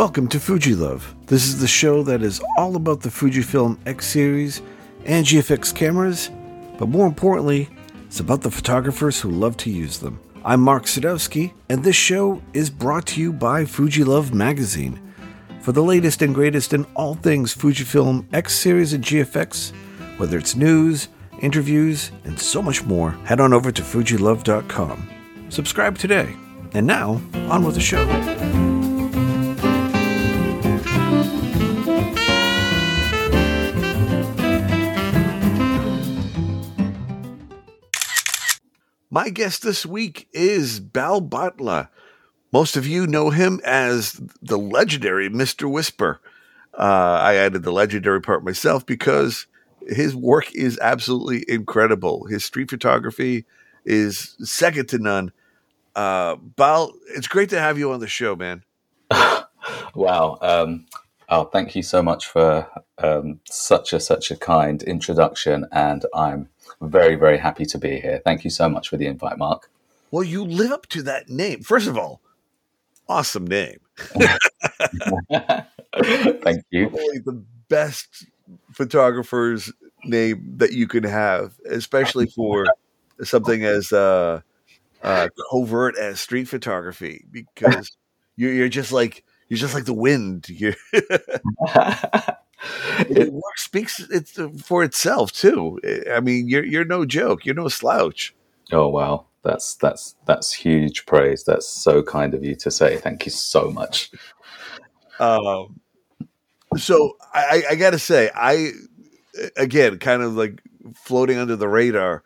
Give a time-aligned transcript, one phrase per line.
[0.00, 1.14] Welcome to Fuji Love.
[1.26, 4.62] This is the show that is all about the Fujifilm X series
[5.04, 6.30] and GFX cameras,
[6.78, 7.68] but more importantly,
[8.06, 10.18] it's about the photographers who love to use them.
[10.42, 14.98] I'm Mark Sadowski, and this show is brought to you by Fuji Love magazine.
[15.60, 19.74] For the latest and greatest in all things Fujifilm X series and GFX,
[20.16, 21.08] whether it's news,
[21.42, 25.10] interviews, and so much more, head on over to fujilove.com.
[25.50, 26.34] Subscribe today.
[26.72, 27.20] And now,
[27.50, 28.79] on with the show.
[39.12, 41.88] My guest this week is Bal Bhatla.
[42.52, 45.68] Most of you know him as the legendary Mr.
[45.68, 46.20] Whisper.
[46.78, 49.48] Uh, I added the legendary part myself because
[49.88, 52.26] his work is absolutely incredible.
[52.26, 53.46] His street photography
[53.84, 55.32] is second to none.
[55.96, 58.62] Uh, Bal, it's great to have you on the show, man.
[59.94, 60.38] wow.
[60.40, 60.86] Um,
[61.28, 62.68] oh, thank you so much for
[62.98, 66.48] um, such a such a kind introduction, and I'm
[66.80, 68.20] very, very happy to be here.
[68.24, 69.70] Thank you so much for the invite, Mark.
[70.10, 71.62] Well, you live up to that name.
[71.62, 72.20] First of all,
[73.08, 73.78] awesome name.
[75.30, 76.88] Thank you.
[76.88, 78.26] Probably the best
[78.72, 79.72] photographer's
[80.04, 82.66] name that you can have, especially for
[83.22, 84.40] something as uh,
[85.02, 87.96] uh, covert as street photography, because
[88.36, 90.46] you're, you're just like you're just like the wind.
[93.08, 95.78] It work speaks it's for itself too.
[96.12, 97.46] I mean, you're you're no joke.
[97.46, 98.34] You're no slouch.
[98.72, 101.44] Oh wow, that's that's that's huge praise.
[101.44, 102.98] That's so kind of you to say.
[102.98, 104.10] Thank you so much.
[105.18, 105.80] Um,
[106.76, 108.72] so I, I got to say, I
[109.56, 110.62] again kind of like
[110.94, 112.22] floating under the radar.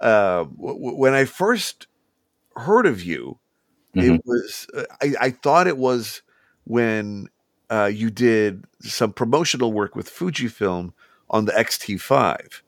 [0.00, 1.86] Uh, w- when I first
[2.56, 3.38] heard of you,
[3.96, 4.14] mm-hmm.
[4.14, 4.66] it was
[5.02, 6.22] I, I thought it was
[6.64, 7.28] when
[7.70, 10.92] uh, you did some promotional work with Fujifilm
[11.30, 12.62] on the X-T5.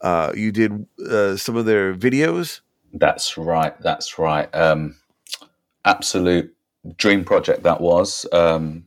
[0.00, 2.60] Uh, you did uh, some of their videos.
[2.92, 3.78] That's right.
[3.80, 4.52] That's right.
[4.54, 4.96] Um,
[5.84, 6.54] absolute
[6.96, 8.26] dream project that was.
[8.32, 8.84] Um,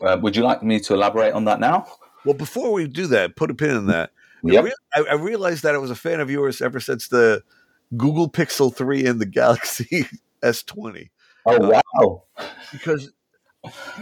[0.00, 1.86] uh, would you like me to elaborate on that now?
[2.24, 4.10] Well, before we do that, put a pin in that.
[4.42, 4.62] Yep.
[4.62, 7.42] I, re- I, I realized that I was a fan of yours ever since the
[7.96, 10.06] Google Pixel 3 and the Galaxy
[10.42, 11.10] S20.
[11.46, 12.22] Oh, uh, wow.
[12.72, 13.12] because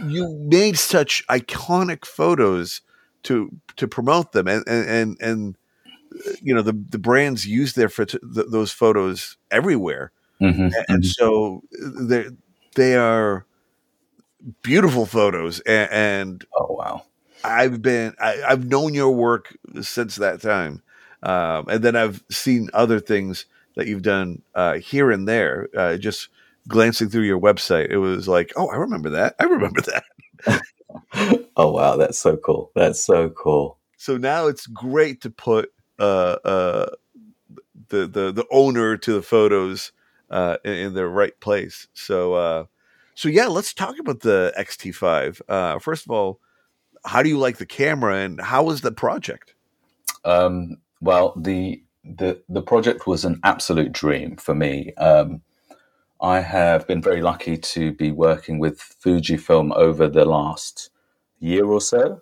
[0.07, 2.81] you made such iconic photos
[3.23, 5.57] to to promote them and and and, and
[6.41, 10.11] you know the the brands use their th- those photos everywhere
[10.41, 10.61] mm-hmm.
[10.61, 11.09] and, and, mm-hmm.
[11.09, 12.25] so they
[12.75, 13.45] they are
[14.61, 17.03] beautiful photos and, and, oh wow
[17.43, 20.81] i've been I, have known your work since that time
[21.23, 25.97] um, and then i've seen other things that you've done uh, here and there uh,
[25.97, 26.29] just
[26.67, 29.35] glancing through your website, it was like, oh, I remember that.
[29.39, 30.61] I remember that.
[31.57, 32.71] oh wow, that's so cool.
[32.75, 33.77] That's so cool.
[33.97, 36.89] So now it's great to put uh, uh,
[37.89, 39.91] the the the owner to the photos
[40.29, 41.87] uh, in, in their right place.
[41.93, 42.65] So uh,
[43.15, 45.41] so yeah, let's talk about the XT5.
[45.49, 46.39] Uh, first of all,
[47.05, 49.53] how do you like the camera, and how was the project?
[50.23, 54.93] Um, well, the the the project was an absolute dream for me.
[54.95, 55.41] Um,
[56.21, 60.89] I have been very lucky to be working with Fujifilm over the last
[61.39, 62.21] year or so.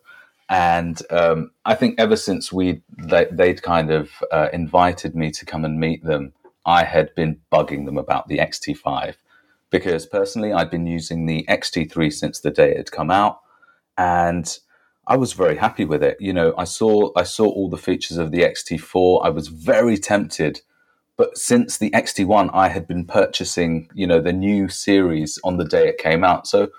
[0.50, 5.46] And um, I think ever since we they, would kind of uh, invited me to
[5.46, 6.34] come and meet them,
[6.66, 9.16] I had been bugging them about the XT5
[9.69, 13.41] because personally I'd been using the XT3 since the day it had come out,
[13.97, 14.58] and
[15.06, 16.18] I was very happy with it.
[16.22, 19.25] You know, I saw I saw all the features of the XT4.
[19.25, 20.62] I was very tempted
[21.17, 25.66] but since the XT1, I had been purchasing, you know, the new series on the
[25.66, 26.47] day it came out.
[26.47, 26.69] So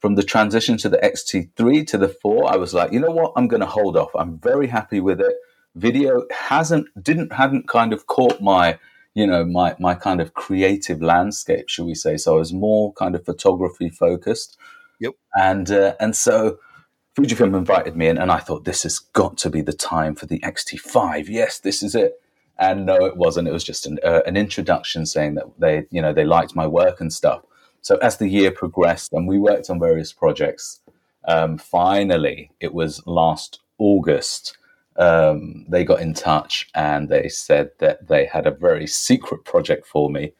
[0.00, 3.34] from the transition to the XT3 to the 4, I was like, you know what?
[3.36, 4.10] I'm going to hold off.
[4.16, 5.34] I'm very happy with it.
[5.74, 8.78] Video hasn't, didn't, hadn't kind of caught my,
[9.14, 12.16] you know, my, my kind of creative landscape, should we say.
[12.16, 14.56] So I was more kind of photography focused.
[15.00, 15.12] Yep.
[15.34, 16.58] And, uh, and so
[17.14, 20.24] Fujifilm invited me in and I thought this has got to be the time for
[20.24, 21.28] the XT5.
[21.28, 22.14] Yes, this is it.
[22.58, 23.48] And no, it wasn't.
[23.48, 26.66] It was just an, uh, an introduction saying that they, you know, they liked my
[26.66, 27.42] work and stuff.
[27.82, 30.80] So as the year progressed and we worked on various projects,
[31.26, 34.56] um, finally, it was last August.
[34.96, 39.86] Um, they got in touch and they said that they had a very secret project
[39.86, 40.32] for me.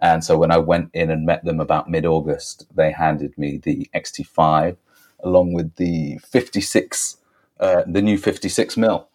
[0.00, 3.58] And so when I went in and met them about mid August, they handed me
[3.58, 4.76] the XT5
[5.22, 7.18] along with the 56,
[7.60, 9.08] uh, the new 56 mil.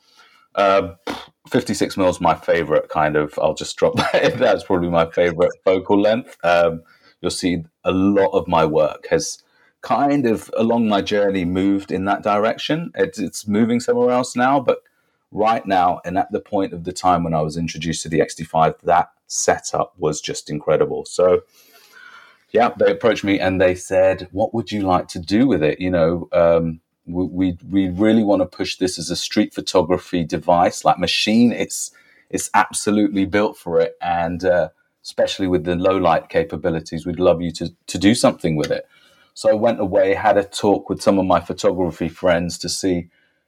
[0.55, 0.95] Um,
[1.47, 3.37] 56 mil is my favorite kind of.
[3.41, 4.35] I'll just drop that.
[4.37, 6.37] That's probably my favorite focal length.
[6.43, 6.83] Um,
[7.21, 9.43] you'll see a lot of my work has
[9.81, 12.91] kind of along my journey moved in that direction.
[12.95, 14.79] It's, it's moving somewhere else now, but
[15.31, 18.19] right now and at the point of the time when I was introduced to the
[18.19, 21.05] XT5, that setup was just incredible.
[21.05, 21.41] So,
[22.51, 25.81] yeah, they approached me and they said, "What would you like to do with it?"
[25.81, 30.85] You know, um, we, we, really want to push this as a street photography device,
[30.85, 31.51] like machine.
[31.51, 31.91] It's
[32.29, 34.69] it's absolutely built for it, and uh,
[35.03, 38.85] especially with the low light capabilities, we'd love you to to do something with it.
[39.33, 43.07] So I went away, had a talk with some of my photography friends to see.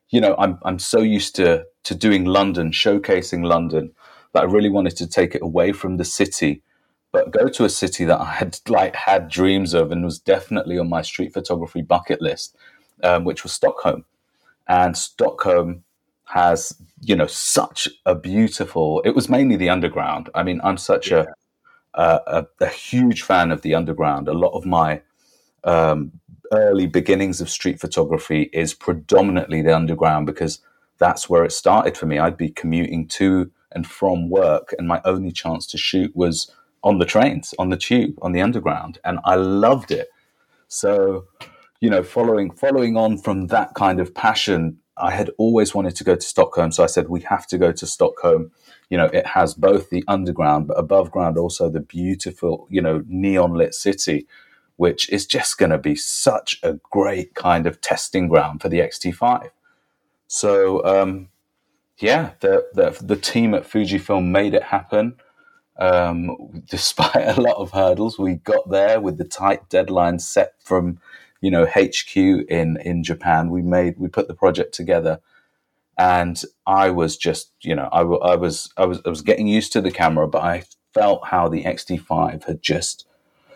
[0.10, 3.92] You know, I'm I'm so used to to doing London, showcasing London,
[4.34, 6.64] that I really wanted to take it away from the city
[7.12, 10.78] but go to a city that I had like had dreams of and was definitely
[10.78, 12.56] on my street photography bucket list,
[13.04, 14.06] um, which was Stockholm.
[14.68, 15.84] And Stockholm
[16.26, 19.02] has, you know, such a beautiful.
[19.04, 20.30] It was mainly the underground.
[20.36, 21.26] I mean, I'm such yeah.
[21.96, 24.28] a, a, a huge fan of the underground.
[24.28, 25.02] A lot of my
[25.64, 26.12] um,
[26.52, 30.60] early beginnings of street photography is predominantly the underground because
[31.00, 32.20] that's where it started for me.
[32.20, 36.52] I'd be commuting to and from work, and my only chance to shoot was
[36.84, 40.10] on the trains, on the tube, on the underground, and I loved it.
[40.68, 41.26] So,
[41.82, 46.04] you know, following following on from that kind of passion, I had always wanted to
[46.04, 46.72] go to Stockholm.
[46.72, 48.52] So I said, we have to go to Stockholm.
[48.90, 53.04] You know, it has both the underground, but above ground also the beautiful, you know,
[53.08, 54.28] neon lit city,
[54.78, 58.80] which is just going to be such a great kind of testing ground for the
[58.80, 59.50] XT5.
[60.28, 61.30] So, um,
[61.98, 65.16] yeah, the, the the team at Fujifilm made it happen.
[65.78, 71.00] Um, despite a lot of hurdles, we got there with the tight deadline set from,
[71.42, 73.50] you know, HQ in in Japan.
[73.50, 75.20] We made we put the project together,
[75.98, 79.74] and I was just, you know, I, I was I was I was getting used
[79.74, 80.64] to the camera, but I
[80.94, 83.06] felt how the XT5 had just,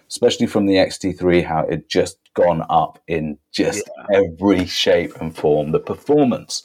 [0.09, 4.19] especially from the XT3, how it just gone up in just yeah.
[4.19, 5.71] every shape and form.
[5.71, 6.63] The performance,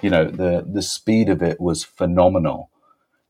[0.00, 2.70] you know, the the speed of it was phenomenal,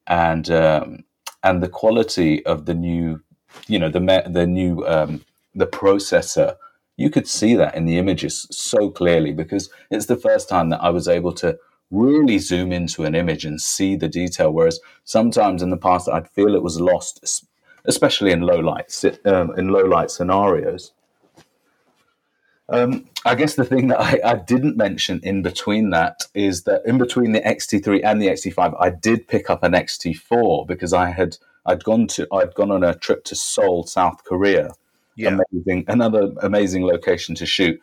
[0.07, 1.05] and um,
[1.43, 3.23] and the quality of the new,
[3.67, 5.25] you know, the the new um,
[5.55, 6.57] the processor.
[6.97, 10.83] You could see that in the images so clearly because it's the first time that
[10.83, 11.59] I was able to
[11.91, 14.53] really zoom into an image and see the detail.
[14.53, 17.47] Whereas sometimes in the past I'd feel it was lost,
[17.85, 18.93] especially in low light
[19.25, 20.93] um, in low light scenarios.
[22.69, 26.81] Um, I guess the thing that I, I, didn't mention in between that is that
[26.87, 31.11] in between the XT3 and the XT5, I did pick up an XT4 because I
[31.11, 31.37] had
[31.67, 34.73] I'd gone to I'd gone on a trip to Seoul, South Korea.
[35.17, 35.39] Yeah.
[35.53, 37.81] Amazing, another amazing location to shoot.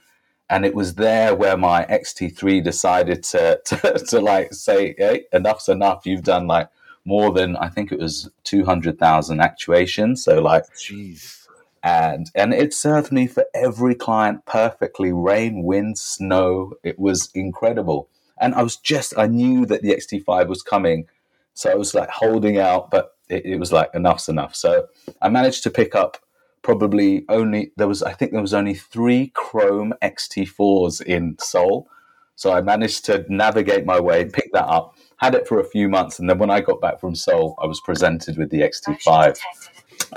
[0.49, 5.69] And it was there where my XT3 decided to, to, to like say, hey, enough's
[5.69, 6.05] enough.
[6.05, 6.69] You've done like
[7.05, 10.23] more than I think it was two hundred thousand actuations.
[10.23, 11.39] So like, jeez
[11.83, 18.09] and and it served me for every client perfectly rain wind snow it was incredible
[18.39, 21.07] and i was just i knew that the xt5 was coming
[21.53, 24.87] so i was like holding out but it, it, was like enough's enough so
[25.21, 26.17] i managed to pick up
[26.63, 31.89] probably only there was i think there was only three chrome xt4s in seoul
[32.35, 35.89] so i managed to navigate my way pick that up had it for a few
[35.89, 39.37] months and then when i got back from seoul i was presented with the xt5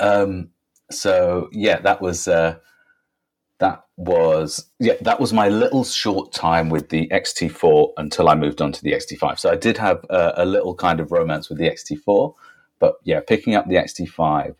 [0.01, 0.51] um,
[0.91, 2.57] so yeah, that was uh,
[3.59, 8.61] that was yeah that was my little short time with the XT4 until I moved
[8.61, 9.39] on to the XT5.
[9.39, 12.35] So I did have a, a little kind of romance with the XT4,
[12.79, 14.55] but yeah, picking up the XT5,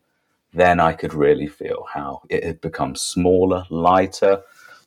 [0.53, 4.43] then I could really feel how it had become smaller, lighter,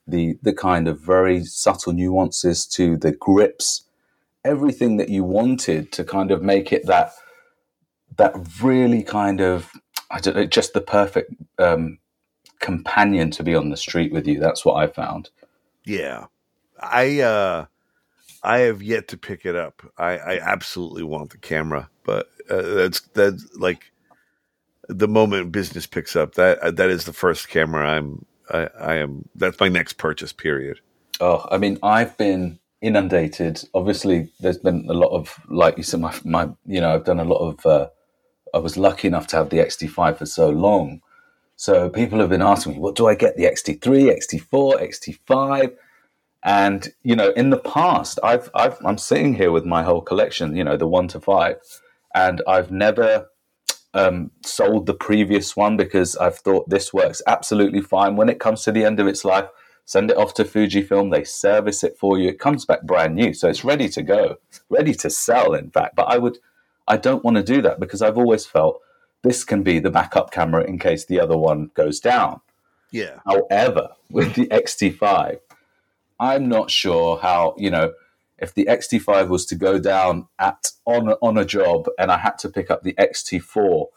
[0.07, 3.84] the the kind of very subtle nuances to the grips,
[4.43, 7.13] everything that you wanted to kind of make it that
[8.17, 9.72] that really kind of
[10.12, 11.98] I don't know, just the perfect um,
[12.60, 14.39] companion to be on the street with you.
[14.39, 15.29] That's what I found.
[15.84, 16.25] Yeah,
[16.79, 17.65] I uh,
[18.43, 19.81] I have yet to pick it up.
[19.98, 23.91] I, I absolutely want the camera, but uh, that's that's like
[24.88, 26.36] the moment business picks up.
[26.36, 29.27] That uh, that is the first camera I'm I, I am.
[29.36, 30.34] That's my next purchase.
[30.34, 30.80] Period.
[31.20, 33.63] Oh, I mean, I've been inundated.
[33.74, 37.20] Obviously, there's been a lot of like you said, my my you know, I've done
[37.20, 37.88] a lot of uh,
[38.54, 41.01] I was lucky enough to have the XT5 for so long.
[41.58, 43.38] So people have been asking me, what do I get?
[43.38, 45.74] The XT3, XT4, XT5?
[46.44, 50.56] And you know, in the past, I've, I've I'm sitting here with my whole collection,
[50.56, 51.58] you know, the one to five,
[52.13, 53.27] and I've never
[53.96, 58.16] um, sold the previous one because I've thought this works absolutely fine.
[58.16, 59.48] When it comes to the end of its life,
[59.86, 61.12] send it off to Fujifilm.
[61.12, 62.30] They service it for you.
[62.30, 64.36] It comes back brand new, so it's ready to go,
[64.70, 65.54] ready to sell.
[65.54, 66.38] In fact, but I would
[66.88, 68.82] I don't want to do that because I've always felt
[69.24, 72.42] this can be the backup camera in case the other one goes down.
[72.92, 73.20] Yeah.
[73.25, 75.40] However, with the XT5,
[76.20, 77.94] I'm not sure how, you know,
[78.38, 82.38] if the XT5 was to go down at on on a job and I had
[82.39, 83.88] to pick up the XT4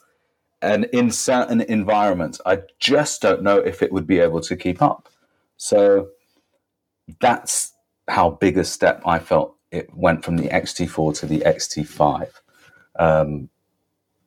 [0.61, 4.83] and in certain environments, I just don't know if it would be able to keep
[4.83, 5.09] up.
[5.57, 6.09] So
[7.21, 7.75] that's
[8.09, 12.31] how big a step I felt it went from the XT4 to the XT5.
[12.99, 13.51] Um,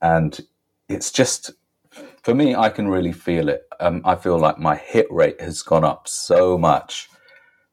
[0.02, 0.40] and
[0.88, 1.52] it's just,
[2.22, 3.64] for me, I can really feel it.
[3.80, 7.10] Um, I feel like my hit rate has gone up so much.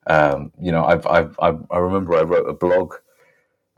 [0.09, 2.95] Um, you know, I've, I've, I've, I remember I wrote a blog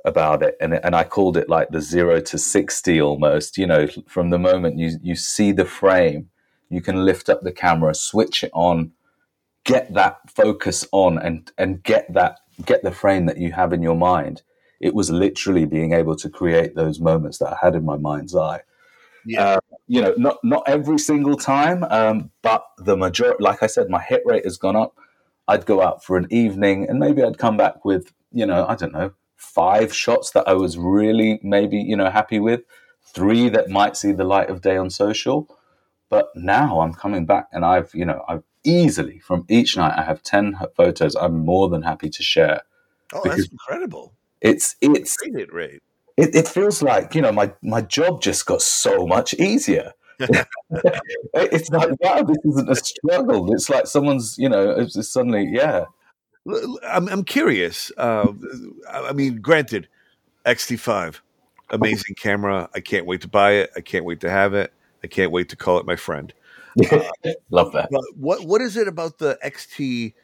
[0.04, 3.86] about it and, and I called it like the zero to 60 almost, you know,
[4.06, 6.30] from the moment you, you see the frame,
[6.68, 8.92] you can lift up the camera, switch it on,
[9.64, 13.82] get that focus on and, and get that, get the frame that you have in
[13.82, 14.42] your mind.
[14.80, 18.34] It was literally being able to create those moments that I had in my mind's
[18.34, 18.60] eye.
[19.26, 19.44] Yeah.
[19.44, 23.90] Uh, you know, not, not every single time, um, but the majority, like I said,
[23.90, 24.96] my hit rate has gone up.
[25.50, 28.76] I'd go out for an evening and maybe I'd come back with, you know, I
[28.76, 32.60] don't know, five shots that I was really maybe, you know, happy with,
[33.02, 35.48] three that might see the light of day on social.
[36.08, 40.02] But now I'm coming back and I've, you know, I've easily from each night I
[40.02, 42.62] have 10 photos I'm more than happy to share.
[43.12, 44.14] Oh, that's incredible.
[44.40, 45.48] It's, it's, hit.
[46.16, 49.94] It, it feels like, you know, my, my job just got so much easier.
[51.34, 53.52] it's like, wow, this isn't a struggle.
[53.54, 55.84] It's like someone's, you know, it's suddenly, yeah,
[56.86, 57.92] I'm, I'm curious.
[57.96, 58.32] Uh,
[58.88, 59.88] I mean, granted,
[60.46, 61.20] XT5,
[61.70, 62.68] amazing camera.
[62.74, 63.70] I can't wait to buy it.
[63.76, 64.72] I can't wait to have it.
[65.02, 66.32] I can't wait to call it my friend.
[66.90, 67.02] Uh,
[67.50, 67.88] Love that.
[68.16, 70.14] what What is it about the XT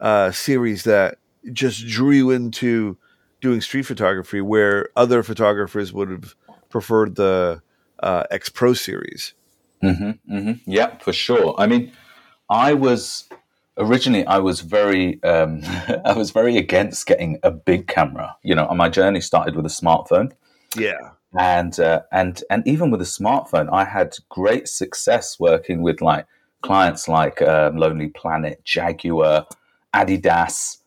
[0.00, 1.18] uh, series that
[1.52, 2.96] just drew you into
[3.40, 6.34] doing street photography, where other photographers would have
[6.68, 7.62] preferred the
[8.00, 9.34] uh, X Pro series?
[9.82, 10.70] Mm-hmm, mm-hmm.
[10.70, 11.54] Yeah, for sure.
[11.58, 11.92] I mean,
[12.48, 13.28] I was
[13.76, 15.60] originally I was very um,
[16.04, 18.36] I was very against getting a big camera.
[18.42, 20.32] You know, my journey started with a smartphone.
[20.76, 21.10] Yeah.
[21.38, 26.26] And uh, and and even with a smartphone, I had great success working with like
[26.62, 29.46] clients like um, Lonely Planet, Jaguar,
[29.94, 30.78] Adidas,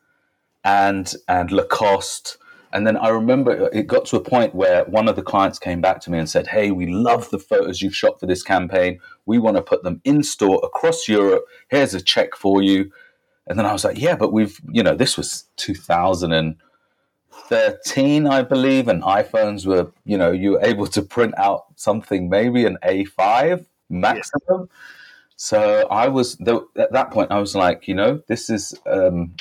[0.63, 2.37] and and Lacoste.
[2.71, 5.81] And then I remember it got to a point where one of the clients came
[5.81, 8.99] back to me and said, Hey, we love the photos you've shot for this campaign.
[9.25, 11.45] We want to put them in store across Europe.
[11.69, 12.91] Here's a check for you.
[13.47, 18.88] And then I was like, Yeah, but we've, you know, this was 2013, I believe,
[18.88, 23.65] and iPhones were, you know, you were able to print out something, maybe an A5
[23.89, 24.41] maximum.
[24.49, 24.65] Yeah.
[25.41, 29.35] So I was, at that point, I was like, you know, this is, um,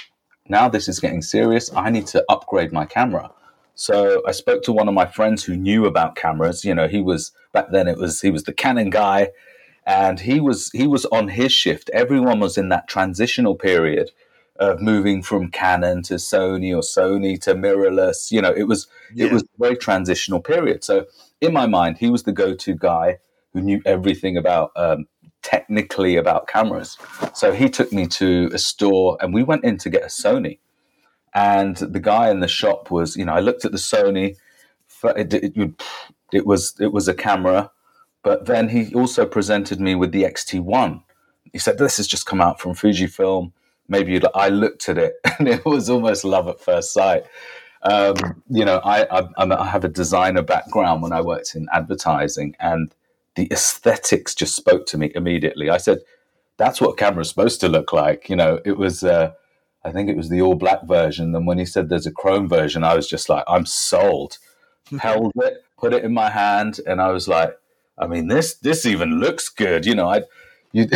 [0.48, 1.70] now this is getting serious.
[1.74, 3.30] I need to upgrade my camera.
[3.74, 6.64] So I spoke to one of my friends who knew about cameras.
[6.64, 9.28] You know, he was back then it was he was the Canon guy
[9.86, 11.88] and he was he was on his shift.
[11.94, 14.10] Everyone was in that transitional period
[14.58, 18.30] of moving from Canon to Sony or Sony to mirrorless.
[18.30, 19.26] You know, it was yeah.
[19.26, 20.84] it was a very transitional period.
[20.84, 21.06] So
[21.40, 23.18] in my mind, he was the go-to guy
[23.52, 25.06] who knew everything about um,
[25.42, 26.98] technically about cameras.
[27.34, 30.58] So he took me to a store and we went in to get a Sony.
[31.34, 34.36] And the guy in the shop was, you know, I looked at the Sony.
[35.04, 35.72] It, it,
[36.32, 37.70] it was it was a camera,
[38.22, 41.02] but then he also presented me with the XT1.
[41.52, 43.52] He said, "This has just come out from Fujifilm.
[43.88, 47.24] Maybe you'd." I looked at it, and it was almost love at first sight.
[47.82, 52.56] Um, you know, I, I, I have a designer background when I worked in advertising,
[52.58, 52.92] and
[53.38, 55.70] the aesthetics just spoke to me immediately.
[55.70, 55.98] I said,
[56.56, 59.04] "That's what a camera's supposed to look like." You know, it was.
[59.04, 59.32] Uh,
[59.84, 61.32] I think it was the all black version.
[61.36, 64.38] And when he said there's a chrome version, I was just like, "I'm sold."
[64.98, 67.56] Held it, put it in my hand, and I was like,
[67.96, 70.22] "I mean, this this even looks good." You know, I.
[70.72, 70.86] You,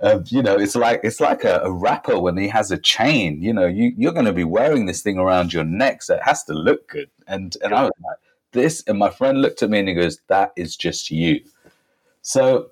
[0.00, 3.42] uh, you know, it's like it's like a, a, rapper when he has a chain.
[3.42, 6.22] You know, you you're going to be wearing this thing around your neck, so it
[6.22, 7.10] has to look good.
[7.26, 8.18] And and I was like,
[8.52, 8.84] this.
[8.86, 11.40] And my friend looked at me and he goes, "That is just you."
[12.22, 12.70] So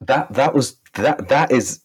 [0.00, 1.80] that that was that that is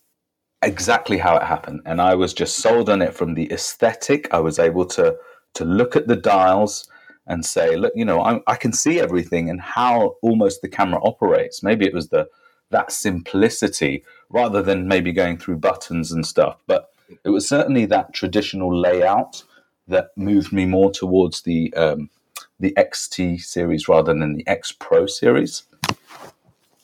[0.62, 4.34] exactly how it happened, and I was just sold on it from the aesthetic.
[4.34, 5.18] I was able to
[5.56, 6.88] to look at the dials
[7.26, 11.02] and say, look, you know, I, I can see everything and how almost the camera
[11.04, 11.62] operates.
[11.62, 12.28] Maybe it was the
[12.70, 16.90] that simplicity rather than maybe going through buttons and stuff, but
[17.24, 19.44] it was certainly that traditional layout
[19.88, 22.10] that moved me more towards the um,
[22.60, 25.64] the XT series rather than the X Pro series.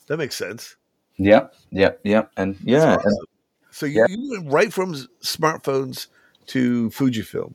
[0.08, 0.76] That makes sense.
[1.18, 2.98] Yeah, yeah, yeah, and yeah.
[3.04, 3.18] And,
[3.72, 4.06] so you, yeah.
[4.10, 6.08] you, went right from smartphones
[6.48, 7.54] to Fujifilm.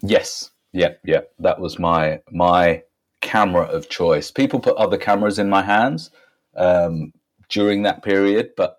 [0.00, 1.22] Yes, yeah, yeah.
[1.38, 2.82] That was my my
[3.20, 4.30] camera of choice.
[4.30, 6.10] People put other cameras in my hands
[6.56, 7.12] um,
[7.48, 8.78] during that period, but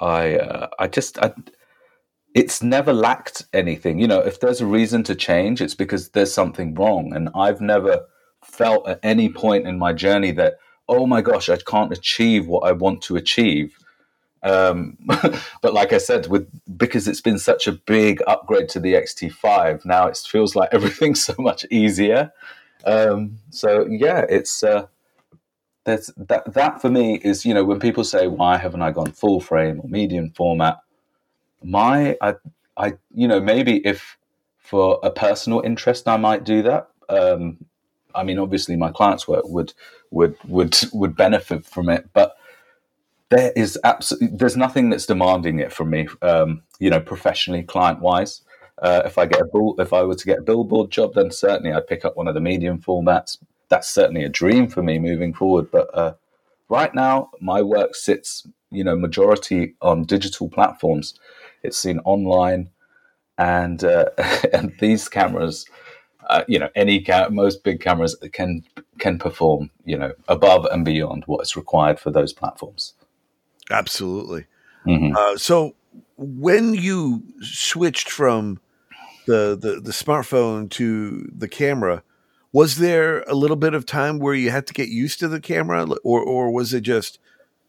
[0.00, 1.32] I uh, I just I,
[2.34, 3.98] it's never lacked anything.
[3.98, 7.12] You know, if there's a reason to change, it's because there's something wrong.
[7.12, 8.06] And I've never
[8.44, 12.60] felt at any point in my journey that oh my gosh, I can't achieve what
[12.60, 13.78] I want to achieve.
[14.42, 14.96] Um,
[15.62, 19.84] but like I said, with because it's been such a big upgrade to the XT5,
[19.84, 22.32] now it feels like everything's so much easier.
[22.84, 24.86] Um, so yeah, it's uh,
[25.84, 29.12] that's that that for me is you know when people say why haven't I gone
[29.12, 30.78] full frame or medium format,
[31.62, 32.34] my I
[32.76, 34.16] I you know maybe if
[34.58, 36.88] for a personal interest I might do that.
[37.08, 37.58] Um,
[38.14, 39.72] I mean, obviously my clients work would
[40.10, 42.36] would would would benefit from it, but
[43.30, 46.08] there is absolutely there's nothing that's demanding it from me.
[46.22, 48.42] Um, you know, professionally, client wise.
[48.80, 51.30] Uh, if I get a bull, if I were to get a billboard job, then
[51.30, 53.38] certainly I'd pick up one of the medium formats.
[53.68, 55.70] That's certainly a dream for me moving forward.
[55.70, 56.14] But uh,
[56.68, 61.18] right now, my work sits, you know, majority on digital platforms.
[61.64, 62.70] It's seen online,
[63.36, 64.06] and uh,
[64.52, 65.66] and these cameras,
[66.28, 68.62] uh, you know, any ca- most big cameras can
[68.98, 72.94] can perform, you know, above and beyond what is required for those platforms.
[73.70, 74.46] Absolutely.
[74.86, 75.16] Mm-hmm.
[75.16, 75.74] Uh, so
[76.16, 78.60] when you switched from
[79.26, 82.02] the, the the smartphone to the camera,
[82.52, 85.40] was there a little bit of time where you had to get used to the
[85.40, 87.18] camera, or or was it just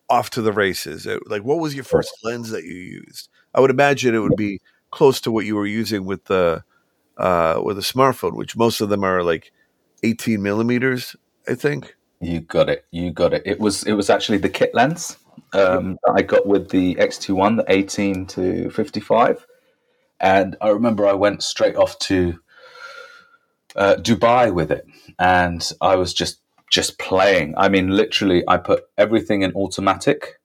[0.10, 1.08] off to the races?
[1.28, 3.30] Like, what was your first lens that you used?
[3.54, 4.60] I would imagine it would be
[4.92, 6.64] close to what you were using with the
[7.20, 9.52] uh, with a smartphone, which most of them are like
[10.04, 11.16] 18 millimeters,
[11.48, 11.96] I think.
[12.22, 12.86] You got it.
[12.92, 13.44] You got it.
[13.46, 15.18] It was it was actually the kit lens
[15.54, 19.46] um, that I got with the XT1, the 18 to 55.
[20.20, 22.40] And I remember I went straight off to
[23.76, 24.86] uh, Dubai with it,
[25.18, 27.54] and I was just just playing.
[27.58, 30.40] I mean, literally, I put everything in automatic,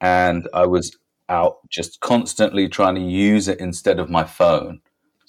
[0.00, 0.96] and I was
[1.28, 4.80] out just constantly trying to use it instead of my phone.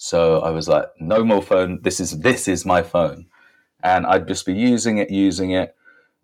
[0.03, 1.79] So I was like, no more phone.
[1.83, 3.27] This is this is my phone,
[3.83, 5.75] and I'd just be using it, using it,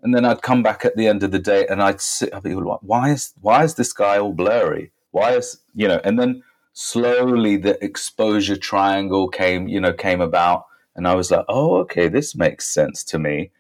[0.02, 2.34] and then I'd come back at the end of the day and I'd sit.
[2.34, 4.94] I'd be like, why is why is this guy all blurry?
[5.12, 6.02] Why is you know?
[6.04, 6.42] And then
[6.74, 12.08] slowly the exposure triangle came you know came about, and I was like, oh okay,
[12.08, 13.52] this makes sense to me.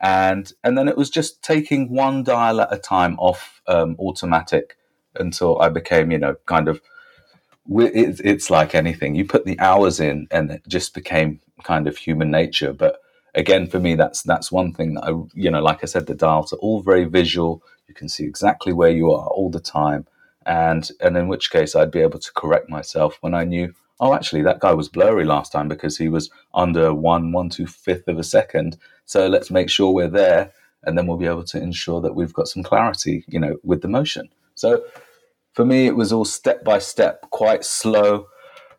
[0.00, 4.78] And and then it was just taking one dial at a time off um, automatic
[5.16, 6.80] until I became you know kind of.
[7.70, 9.14] It's like anything.
[9.14, 12.72] You put the hours in, and it just became kind of human nature.
[12.72, 13.00] But
[13.34, 16.14] again, for me, that's that's one thing that I, you know, like I said, the
[16.14, 17.62] dials are all very visual.
[17.86, 20.06] You can see exactly where you are all the time,
[20.46, 24.14] and and in which case I'd be able to correct myself when I knew, oh,
[24.14, 28.08] actually that guy was blurry last time because he was under one one two fifth
[28.08, 28.76] of a second.
[29.04, 30.52] So let's make sure we're there,
[30.84, 33.82] and then we'll be able to ensure that we've got some clarity, you know, with
[33.82, 34.28] the motion.
[34.54, 34.82] So
[35.60, 38.28] for me, it was all step by step, quite slow.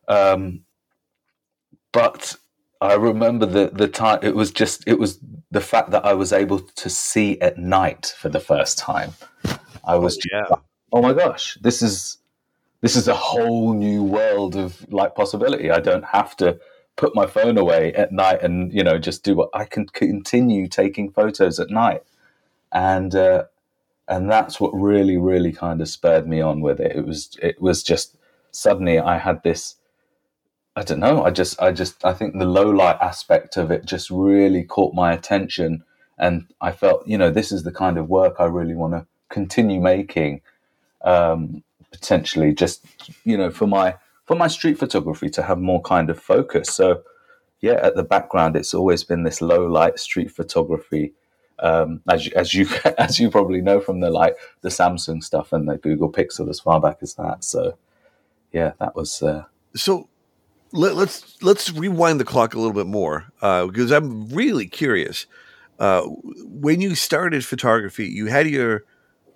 [0.07, 0.61] Um,
[1.91, 2.35] but
[2.81, 4.17] I remember the the time.
[4.23, 5.19] It was just it was
[5.51, 9.11] the fact that I was able to see at night for the first time.
[9.85, 10.45] I was oh, yeah.
[10.49, 10.59] Like,
[10.91, 12.17] oh my gosh, this is
[12.81, 15.69] this is a whole new world of like possibility.
[15.69, 16.59] I don't have to
[16.95, 20.67] put my phone away at night and you know just do what I can continue
[20.67, 22.01] taking photos at night,
[22.71, 23.43] and uh,
[24.11, 26.95] and that's what really really kind of spurred me on with it.
[26.95, 28.17] It was it was just
[28.51, 29.75] suddenly I had this
[30.75, 31.23] I don't know.
[31.23, 34.93] I just, I just, I think the low light aspect of it just really caught
[34.93, 35.83] my attention,
[36.17, 39.05] and I felt, you know, this is the kind of work I really want to
[39.29, 40.41] continue making.
[41.03, 42.85] Um, potentially, just
[43.25, 43.95] you know, for my
[44.25, 46.69] for my street photography to have more kind of focus.
[46.69, 47.03] So,
[47.59, 51.13] yeah, at the background, it's always been this low light street photography.
[51.61, 55.53] Um, as you, as you as you probably know from the like the Samsung stuff
[55.53, 57.43] and the Google Pixel as far back as that.
[57.43, 57.77] So,
[58.51, 59.21] yeah, that was.
[59.21, 59.45] Uh,
[59.75, 60.09] so
[60.71, 64.67] let, us let's, let's rewind the clock a little bit more uh, because I'm really
[64.67, 65.27] curious.
[65.79, 68.83] Uh, when you started photography, you had your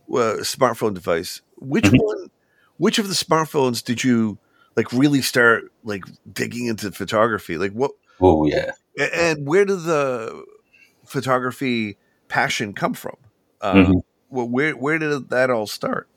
[0.09, 1.41] uh, smartphone device.
[1.57, 1.97] Which mm-hmm.
[1.97, 2.29] one?
[2.77, 4.37] Which of the smartphones did you
[4.75, 7.57] like really start like digging into photography?
[7.57, 7.91] Like what?
[8.19, 8.71] Oh yeah.
[8.97, 10.45] And where did the
[11.05, 11.97] photography
[12.35, 13.15] passion come from?
[13.61, 13.99] Uh, mm-hmm.
[14.27, 16.09] Where where did that all start?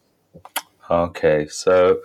[0.90, 2.00] Okay, so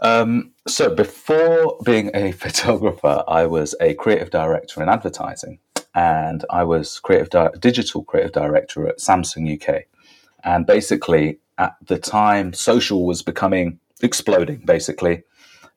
[0.00, 5.60] um, so before being a photographer, I was a creative director in advertising,
[5.94, 9.84] and I was creative di- digital creative director at Samsung UK.
[10.44, 14.58] And basically, at the time, social was becoming exploding.
[14.66, 15.22] Basically,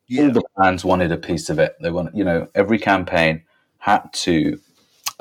[0.07, 0.23] yeah.
[0.23, 1.77] all the brands wanted a piece of it.
[1.81, 3.43] They want, you know, every campaign
[3.77, 4.59] had to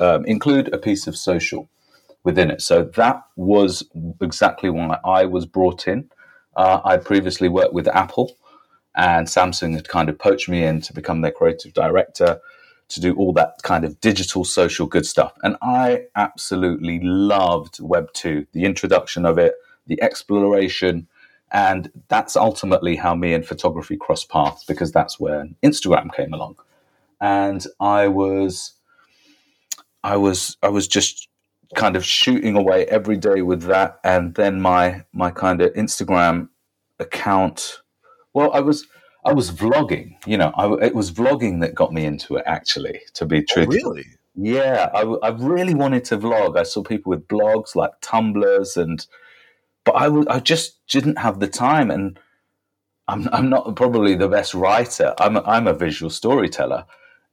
[0.01, 1.69] um, include a piece of social
[2.27, 2.61] within it.
[2.61, 3.71] So that was
[4.21, 6.01] exactly why I was brought in
[6.57, 8.37] Uh, I previously worked with Apple,
[8.95, 12.39] and Samsung had kind of poached me in to become their creative director
[12.89, 15.33] to do all that kind of digital social good stuff.
[15.43, 19.55] And I absolutely loved Web 2, the introduction of it,
[19.87, 21.07] the exploration.
[21.51, 26.57] And that's ultimately how me and photography crossed paths because that's when Instagram came along.
[27.21, 28.73] And I was
[30.03, 31.29] I was I was just
[31.75, 36.49] kind of shooting away every day with that and then my my kind of Instagram
[36.99, 37.81] account
[38.33, 38.87] well I was
[39.27, 40.15] I was vlogging.
[40.25, 42.43] You know, I, it was vlogging that got me into it.
[42.45, 43.89] Actually, to be oh, truthful.
[43.89, 44.05] Oh, really?
[44.35, 46.57] Yeah, I, I really wanted to vlog.
[46.57, 49.05] I saw people with blogs like Tumblrs, and
[49.83, 51.91] but I, w- I just didn't have the time.
[51.91, 52.17] And
[53.09, 55.13] I'm I'm not probably the best writer.
[55.19, 56.85] I'm a, I'm a visual storyteller.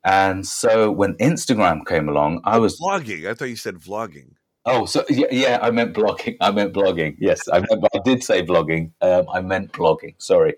[0.04, 3.26] And so when Instagram came along, I was vlogging.
[3.26, 4.32] I thought you said vlogging.
[4.66, 6.36] Oh, so yeah, yeah, I meant blogging.
[6.40, 7.16] I meant blogging.
[7.18, 8.92] Yes, I, meant, I did say vlogging.
[9.00, 10.14] Um, I meant blogging.
[10.18, 10.54] Sorry.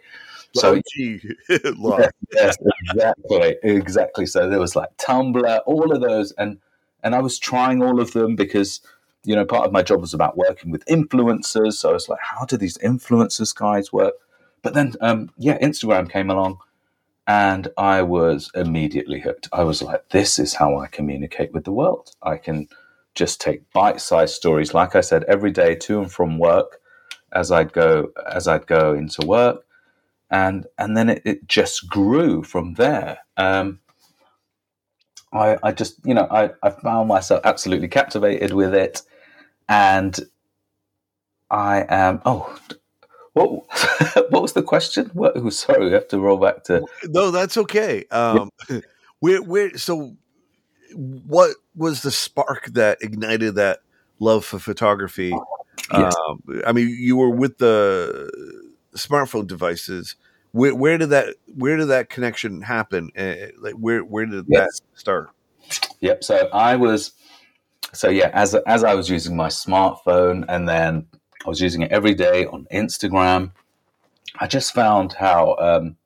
[0.55, 2.57] So yes, yes,
[2.91, 4.27] exactly, exactly.
[4.27, 6.59] So there was like Tumblr, all of those, and
[7.03, 8.81] and I was trying all of them because
[9.25, 11.75] you know part of my job was about working with influencers.
[11.75, 14.15] So I was like, how do these influencers guys work?
[14.63, 16.59] But then, um, yeah, Instagram came along,
[17.27, 19.49] and I was immediately hooked.
[19.53, 22.11] I was like, this is how I communicate with the world.
[22.23, 22.69] I can
[23.15, 26.81] just take bite-sized stories, like I said, every day to and from work
[27.33, 29.67] as I'd go as I'd go into work
[30.31, 33.19] and and then it, it just grew from there.
[33.37, 33.81] Um,
[35.33, 39.03] I, I just you know I, I found myself absolutely captivated with it,
[39.69, 40.19] and
[41.51, 42.59] I am oh
[43.37, 43.51] what
[44.31, 45.11] what was the question?
[45.13, 46.85] What, oh, sorry, we have to roll back to.
[47.05, 48.07] No, that's okay.
[48.11, 48.81] Um, yeah.
[49.21, 50.17] where where so
[50.95, 53.81] what was the spark that ignited that
[54.21, 55.35] love for photography?
[55.93, 56.17] Yes.
[56.29, 58.31] Um, I mean, you were with the
[58.95, 60.17] smartphone devices.
[60.53, 63.11] Where, where did that where did that connection happen?
[63.17, 64.81] Uh, like where where did yes.
[64.81, 65.31] that start?
[66.01, 66.25] Yep.
[66.25, 67.13] So I was
[67.93, 71.07] so yeah as as I was using my smartphone and then
[71.47, 73.53] I was using it every day on Instagram.
[74.39, 75.97] I just found how um,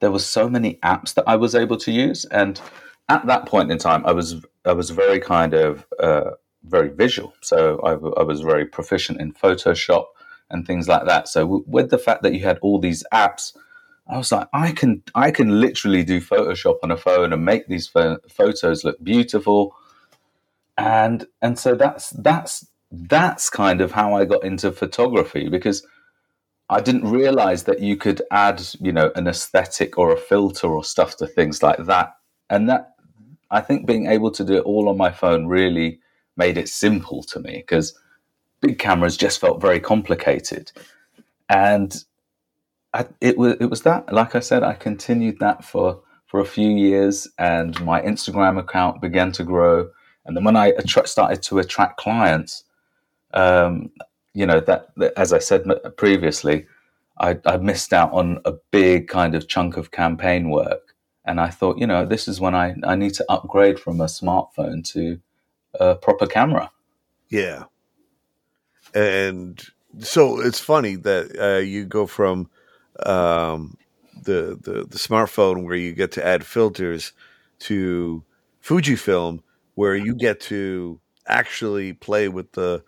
[0.00, 2.60] there were so many apps that I was able to use, and
[3.08, 6.32] at that point in time, I was I was very kind of uh,
[6.64, 7.32] very visual.
[7.40, 10.06] So I, I was very proficient in Photoshop
[10.50, 11.28] and things like that.
[11.28, 13.56] So w- with the fact that you had all these apps,
[14.06, 17.68] I was like, I can I can literally do Photoshop on a phone and make
[17.68, 19.74] these pho- photos look beautiful,
[20.76, 22.66] and and so that's that's
[23.08, 25.86] that's kind of how I got into photography because
[26.68, 30.82] I didn't realize that you could add you know an aesthetic or a filter or
[30.84, 32.16] stuff to things like that,
[32.50, 32.94] and that
[33.50, 36.00] I think being able to do it all on my phone really
[36.36, 37.98] made it simple to me because
[38.60, 40.72] big cameras just felt very complicated.
[41.48, 41.94] And
[42.92, 44.12] I, it was it was that.
[44.12, 49.00] Like I said, I continued that for for a few years, and my Instagram account
[49.00, 49.88] began to grow.
[50.24, 50.72] And then when I
[51.04, 52.64] started to attract clients,
[53.34, 53.90] um,
[54.34, 55.64] you know that, that, as I said
[55.96, 56.66] previously,
[57.18, 60.94] I, I missed out on a big kind of chunk of campaign work.
[61.24, 64.04] And I thought, you know, this is when I, I need to upgrade from a
[64.04, 65.18] smartphone to
[65.80, 66.70] a proper camera.
[67.28, 67.64] Yeah
[68.94, 69.62] and
[70.00, 72.48] so it's funny that uh, you go from
[73.04, 73.76] um,
[74.22, 77.12] the, the the smartphone where you get to add filters
[77.60, 78.24] to
[78.64, 79.40] Fujifilm
[79.74, 82.82] where you get to actually play with the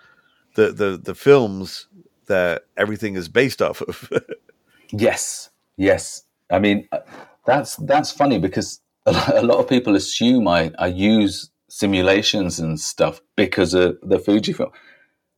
[0.59, 1.87] the the, the films
[2.27, 4.11] that everything is based off of.
[4.91, 6.25] yes, yes.
[6.51, 7.01] I mean, uh,
[7.47, 13.21] that's that's funny because a lot of people assume I, I use simulations and stuff
[13.37, 14.73] because of the Fujifilm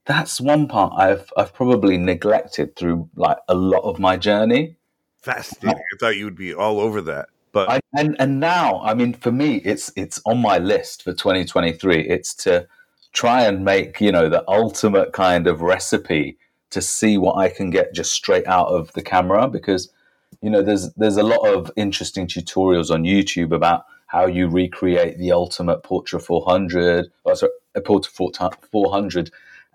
[0.06, 4.76] that's one part I've I've probably neglected through like a lot of my journey.
[5.22, 5.78] Fascinating.
[5.78, 7.28] I thought you would be all over that.
[7.52, 11.12] But I, and and now, I mean, for me, it's it's on my list for
[11.12, 12.09] 2023.
[12.09, 12.66] It's to
[13.12, 16.37] try and make you know the ultimate kind of recipe
[16.70, 19.92] to see what I can get just straight out of the camera because
[20.40, 25.18] you know there's there's a lot of interesting tutorials on YouTube about how you recreate
[25.18, 29.31] the ultimate Portra 400 or sorry, a Portra 400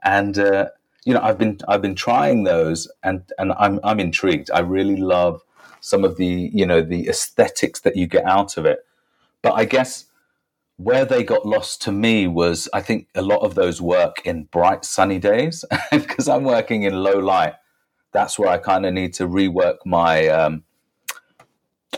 [0.06, 0.67] and uh,
[1.04, 4.52] you know I've been I've been trying those, and and I'm I'm intrigued.
[4.52, 5.43] I really love
[5.82, 8.86] some of the you know the aesthetics that you get out of it.
[9.41, 10.06] But I guess
[10.77, 14.45] where they got lost to me was I think a lot of those work in
[14.45, 17.53] bright sunny days because I'm working in low light.
[18.11, 20.63] That's where I kind of need to rework my um,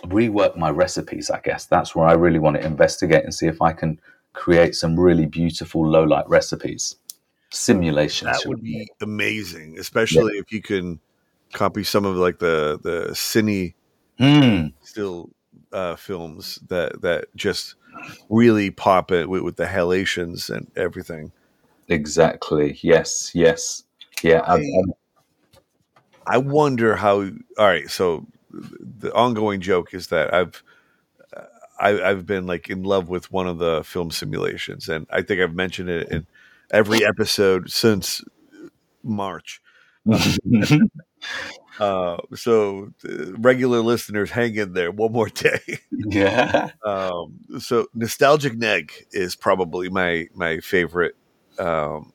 [0.05, 1.29] rework my recipes.
[1.29, 3.99] I guess that's where I really want to investigate and see if I can
[4.33, 6.95] create some really beautiful low light recipes
[7.49, 8.39] simulations.
[8.39, 10.41] That would be amazing, especially yeah.
[10.41, 10.99] if you can
[11.53, 13.73] copy some of like the the cine
[14.19, 14.67] Hmm.
[14.81, 15.29] still
[15.71, 17.75] uh, films that that just
[18.29, 21.31] really pop it with, with the halations and everything.
[21.88, 22.77] Exactly.
[22.81, 23.31] Yes.
[23.33, 23.83] Yes.
[24.21, 24.39] Yeah.
[24.41, 24.63] I'm-
[26.25, 27.21] I wonder how.
[27.21, 30.62] All right, so the ongoing joke is that I've
[31.79, 35.39] I, I've been like in love with one of the film simulations, and I think
[35.41, 36.27] I've mentioned it in
[36.71, 38.23] every episode since
[39.03, 39.62] March.
[41.80, 42.91] Uh, so
[43.38, 45.60] regular listeners, hang in there one more day.
[45.91, 46.71] yeah.
[46.86, 51.15] um, so nostalgic neg is probably my my favorite
[51.60, 52.13] um,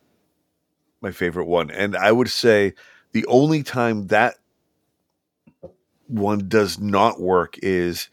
[1.01, 2.75] my favorite one, and I would say
[3.13, 4.35] the only time that
[6.09, 8.09] one does not work is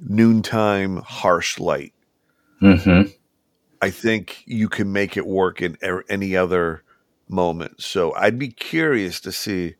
[0.00, 1.92] noontime harsh light.
[2.60, 3.02] hmm
[3.80, 6.82] I think you can make it work in er- any other
[7.28, 7.80] moment.
[7.80, 9.76] So I'd be curious to see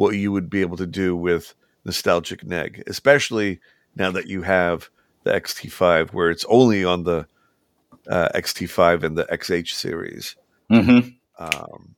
[0.00, 3.60] what you would be able to do with nostalgic neg, especially
[3.94, 4.88] now that you have
[5.24, 7.26] the XT5, where it's only on the
[8.08, 10.36] uh, XT5 and the XH series.
[10.70, 11.00] hmm
[11.38, 11.96] Um,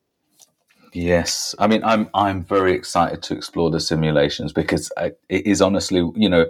[0.92, 5.62] Yes, I mean, I'm I'm very excited to explore the simulations because I, it is
[5.62, 6.46] honestly, you know,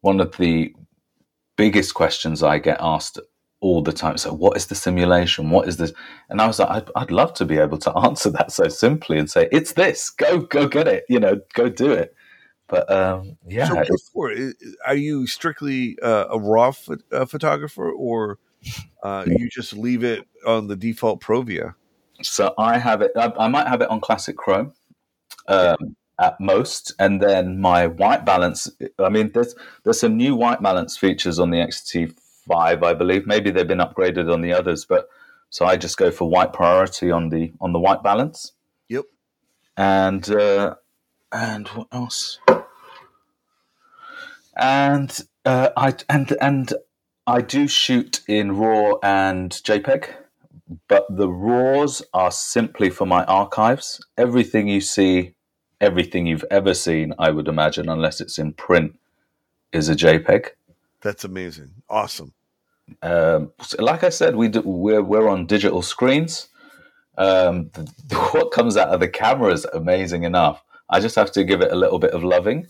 [0.00, 0.74] one of the
[1.56, 3.20] biggest questions I get asked
[3.60, 4.16] all the time.
[4.18, 5.50] So, what is the simulation?
[5.50, 5.92] What is this?
[6.28, 9.18] And I was like, I'd, I'd love to be able to answer that so simply
[9.18, 10.10] and say, it's this.
[10.10, 11.04] Go, go get it.
[11.08, 12.14] You know, go do it.
[12.68, 14.34] But um, yeah, so before,
[14.86, 18.38] are you strictly uh, a raw ph- uh, photographer, or
[19.02, 21.74] uh, you just leave it on the default Provia?
[22.22, 23.12] So I have it.
[23.16, 24.74] I, I might have it on Classic Chrome
[25.46, 28.70] um, at most, and then my white balance.
[28.98, 31.60] I mean, there's there's some new white balance features on the
[32.48, 33.26] XT5, I believe.
[33.26, 35.08] Maybe they've been upgraded on the others, but
[35.50, 38.52] so I just go for white priority on the on the white balance,
[38.88, 39.04] Yep.
[39.76, 40.74] and uh,
[41.32, 42.38] and what else?
[44.56, 46.74] And uh, I and and
[47.26, 50.08] I do shoot in RAW and JPEG
[50.88, 54.04] but the raws are simply for my archives.
[54.16, 55.34] Everything you see,
[55.80, 58.98] everything you've ever seen, I would imagine, unless it's in print,
[59.72, 60.48] is a JPEG.
[61.00, 62.34] That's amazing, awesome.
[63.02, 66.48] Um, like I said, we do, we're we're on digital screens.
[67.16, 67.88] Um, th-
[68.32, 70.62] what comes out of the camera is amazing enough.
[70.90, 72.66] I just have to give it a little bit of loving,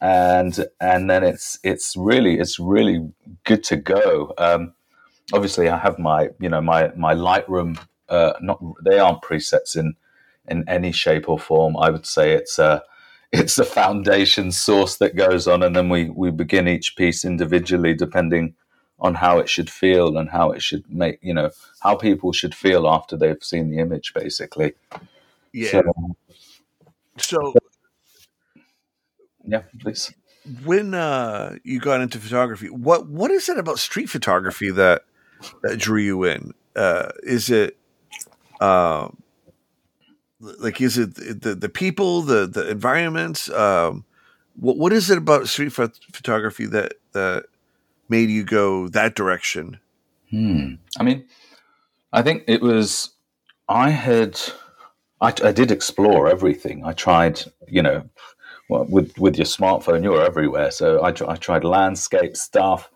[0.00, 3.08] and and then it's it's really it's really
[3.44, 4.32] good to go.
[4.38, 4.74] Um,
[5.32, 7.78] obviously, I have my you know my my Lightroom.
[8.08, 9.94] Uh, not they aren't presets in
[10.48, 11.76] in any shape or form.
[11.76, 12.82] I would say it's a
[13.32, 17.94] it's a foundation source that goes on, and then we we begin each piece individually,
[17.94, 18.54] depending
[19.00, 22.54] on how it should feel and how it should make you know how people should
[22.54, 24.74] feel after they've seen the image, basically.
[25.52, 25.70] Yeah.
[25.70, 25.82] So,
[27.18, 27.54] So
[29.44, 30.12] yeah, please.
[30.64, 35.02] when uh, you got into photography, what what is it about street photography that
[35.62, 36.52] that drew you in?
[36.76, 37.76] Uh, is it
[38.60, 39.22] um,
[40.40, 43.50] like is it the the people, the the environments?
[43.50, 44.04] Um,
[44.56, 47.46] what what is it about street pho- photography that that
[48.10, 49.78] made you go that direction?
[50.30, 50.74] Hmm.
[50.98, 51.24] I mean,
[52.12, 53.10] I think it was.
[53.68, 54.40] I had.
[55.20, 56.84] I, I did explore everything.
[56.84, 58.08] I tried, you know,
[58.68, 60.70] well, with with your smartphone, you're everywhere.
[60.70, 62.90] So I, I tried landscape stuff.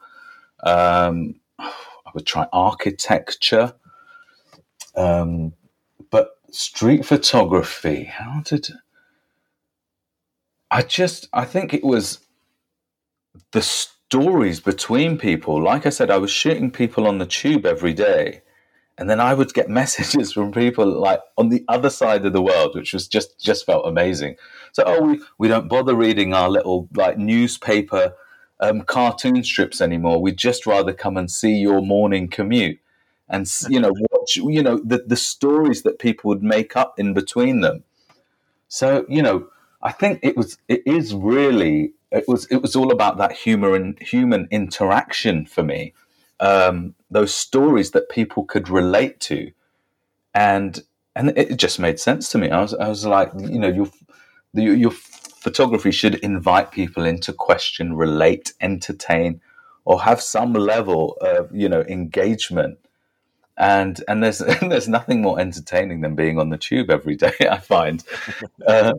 [0.62, 3.74] Um, I would try architecture,
[4.96, 5.52] um,
[6.10, 8.04] but street photography.
[8.04, 8.68] How did
[10.70, 11.28] I just?
[11.32, 12.20] I think it was
[13.50, 13.62] the
[14.08, 15.62] stories between people.
[15.62, 18.42] Like I said, I was shooting people on the tube every day,
[18.98, 22.42] and then I would get messages from people like on the other side of the
[22.42, 24.36] world, which was just just felt amazing.
[24.72, 28.14] So, oh, we we don't bother reading our little like newspaper
[28.60, 30.20] um, cartoon strips anymore.
[30.20, 32.78] We'd just rather come and see your morning commute,
[33.28, 37.14] and you know watch you know the the stories that people would make up in
[37.14, 37.84] between them.
[38.68, 39.48] So you know,
[39.82, 43.74] I think it was it is really it was it was all about that humor
[43.74, 45.92] and human interaction for me.
[46.40, 49.50] Um, those stories that people could relate to,
[50.34, 50.82] and
[51.16, 52.50] and it just made sense to me.
[52.50, 53.88] I was I was like, you know, your
[54.52, 59.40] your, photography should invite people in to question, relate, entertain,
[59.84, 62.78] or have some level of you know engagement.
[63.56, 67.32] And and there's there's nothing more entertaining than being on the tube every day.
[67.50, 68.02] I find.
[68.66, 68.94] Uh,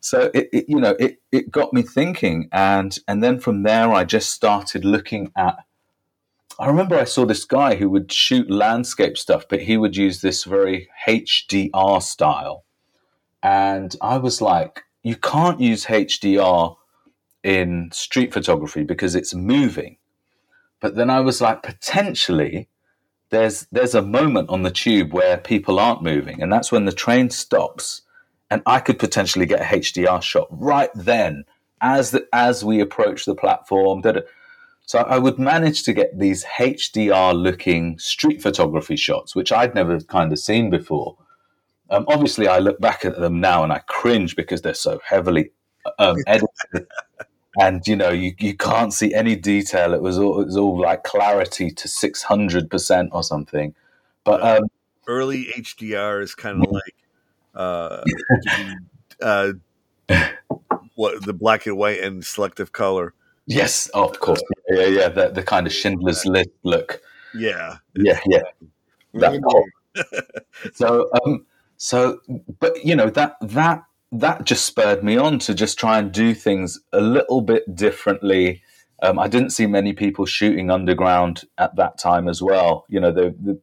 [0.00, 3.92] so it, it you know it, it got me thinking and and then from there
[3.92, 5.56] i just started looking at
[6.58, 10.20] i remember i saw this guy who would shoot landscape stuff but he would use
[10.20, 12.64] this very hdr style
[13.42, 16.76] and i was like you can't use HDR
[17.42, 19.96] in street photography because it's moving.
[20.80, 22.68] But then I was like, potentially,
[23.30, 26.92] there's there's a moment on the tube where people aren't moving, and that's when the
[26.92, 28.02] train stops,
[28.50, 31.44] and I could potentially get a HDR shot right then
[31.80, 34.02] as the, as we approach the platform.
[34.86, 40.00] So I would manage to get these HDR looking street photography shots, which I'd never
[40.00, 41.16] kind of seen before.
[41.90, 45.52] Um, obviously, I look back at them now and I cringe because they're so heavily
[45.98, 46.88] um, edited.
[47.58, 49.94] And you know you, you can't see any detail.
[49.94, 53.74] It was all it was all like clarity to 600% or something.
[54.24, 54.70] But um,
[55.06, 56.94] early hdr is kind of like
[57.54, 58.04] uh,
[59.22, 59.52] uh,
[60.94, 63.14] what the black and white and selective color.
[63.46, 64.42] Yes oh, of course.
[64.68, 67.00] Yeah yeah the, the kind of schindler's list look.
[67.34, 67.78] Yeah.
[67.96, 68.42] Yeah yeah.
[69.14, 69.40] That
[70.74, 72.20] so um so
[72.60, 73.82] but you know that that
[74.12, 78.62] that just spurred me on to just try and do things a little bit differently.
[79.02, 82.84] Um, I didn't see many people shooting underground at that time as well.
[82.88, 83.60] You know, the, the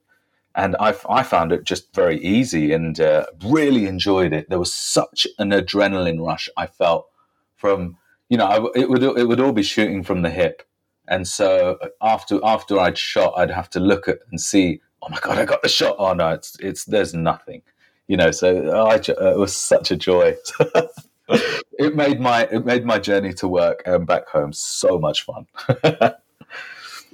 [0.55, 4.49] and I, I found it just very easy and uh, really enjoyed it.
[4.49, 7.07] There was such an adrenaline rush I felt
[7.55, 7.97] from
[8.29, 10.63] you know I, it would it would all be shooting from the hip,
[11.07, 14.81] and so after after I'd shot, I'd have to look at and see.
[15.01, 15.95] Oh my god, I got the shot!
[15.99, 17.61] Oh no, it's it's there's nothing
[18.07, 20.35] you know, so I, uh, it was such a joy.
[21.29, 25.45] it made my it made my journey to work and back home so much fun.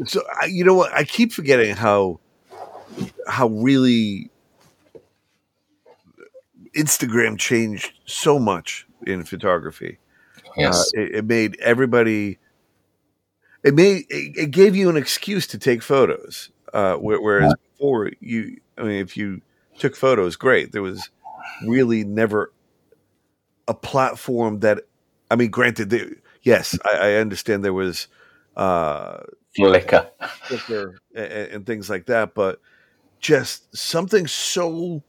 [0.06, 0.94] so you know what?
[0.94, 2.20] I keep forgetting how
[3.28, 4.30] how really
[6.76, 9.98] Instagram changed so much in photography.
[10.56, 12.38] Yes, uh, it, it, made everybody.
[13.64, 16.52] It made it, it, gave you an excuse to take photos.
[16.72, 19.42] Uh, whereas before, you, I mean, if you
[19.78, 20.72] took photos, great.
[20.72, 21.10] There was
[21.66, 22.54] really never
[23.68, 24.82] a platform that,
[25.32, 26.10] I mean, granted, there,
[26.42, 28.08] yes, I, I, understand there was
[28.56, 29.20] uh,
[29.58, 32.60] Flickr, Flickr, and, and things like that, but
[33.20, 35.02] just something so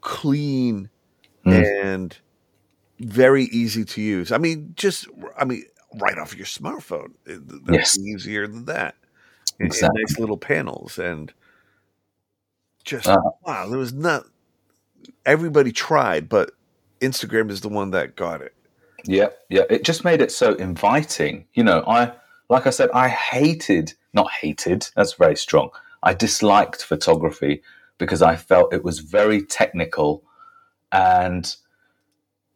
[0.00, 0.88] clean
[1.44, 1.82] mm.
[1.84, 2.16] and
[3.00, 4.30] very easy to use.
[4.32, 5.64] I mean, just I mean,
[6.00, 7.12] right off your smartphone.
[7.26, 7.98] That's yes.
[7.98, 8.94] easier than that.
[9.60, 10.02] Exactly.
[10.02, 11.32] nice little panels and
[12.84, 14.26] just uh, wow, there was not
[15.26, 16.52] everybody tried, but
[17.00, 18.54] Instagram is the one that got it.
[19.04, 19.62] Yeah, yeah.
[19.68, 21.46] It just made it so inviting.
[21.54, 22.12] You know, I
[22.48, 25.70] like I said, I hated not hated, that's very strong.
[26.02, 27.62] I disliked photography
[27.98, 30.24] because I felt it was very technical
[30.90, 31.54] and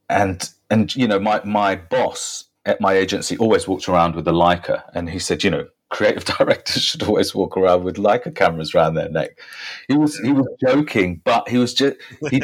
[0.09, 4.33] and and you know, my my boss at my agency always walked around with a
[4.33, 8.75] Leica and he said, you know, creative directors should always walk around with Leica cameras
[8.75, 9.39] around their neck.
[9.89, 11.97] He was he was joking, but he was just
[12.31, 12.43] he,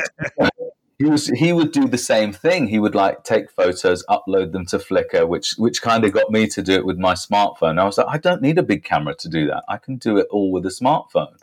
[0.98, 2.68] he was he would do the same thing.
[2.68, 6.46] He would like take photos, upload them to Flickr, which which kind of got me
[6.48, 7.78] to do it with my smartphone.
[7.78, 9.64] I was like, I don't need a big camera to do that.
[9.68, 11.37] I can do it all with a smartphone.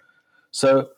[0.52, 0.90] So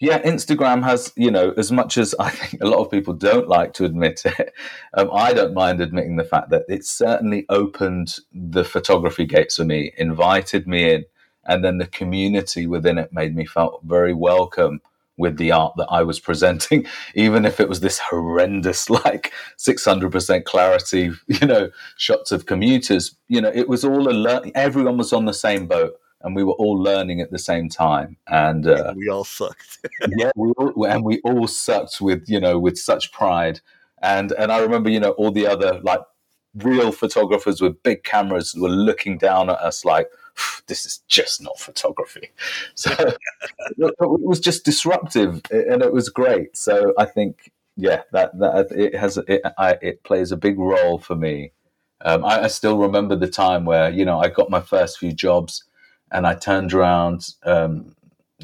[0.00, 3.48] yeah, Instagram has, you know, as much as I think a lot of people don't
[3.48, 4.52] like to admit it,
[4.94, 9.64] um, I don't mind admitting the fact that it certainly opened the photography gates for
[9.64, 11.04] me, invited me in,
[11.44, 14.80] and then the community within it made me felt very welcome
[15.16, 20.44] with the art that I was presenting, even if it was this horrendous, like 600%
[20.44, 23.16] clarity, you know, shots of commuters.
[23.26, 24.52] You know, it was all a learning.
[24.54, 28.16] Everyone was on the same boat and we were all learning at the same time.
[28.26, 29.78] And uh, we all sucked.
[30.16, 33.60] yeah, we all, and we all sucked with you know with such pride.
[34.02, 36.00] And and I remember you know all the other like
[36.54, 40.08] real photographers with big cameras were looking down at us like
[40.66, 42.30] this is just not photography.
[42.74, 42.92] So
[43.78, 46.56] it was just disruptive and it was great.
[46.56, 50.98] So I think yeah that that it has it I, it plays a big role
[50.98, 51.52] for me.
[52.04, 55.12] Um, I, I, still remember the time where you know I got my first few
[55.12, 55.64] jobs
[56.10, 57.34] and I turned around.
[57.44, 57.94] Um,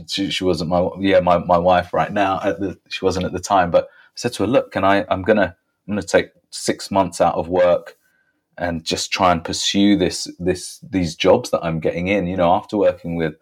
[0.06, 2.40] she, she, wasn't my yeah my, my wife right now.
[2.42, 5.04] At the she wasn't at the time, but I said to her, "Look, can I?
[5.08, 5.56] I'm gonna
[5.86, 7.96] I'm gonna take six months out of work
[8.56, 12.26] and just try and pursue this this these jobs that I'm getting in.
[12.26, 13.34] You know, after working with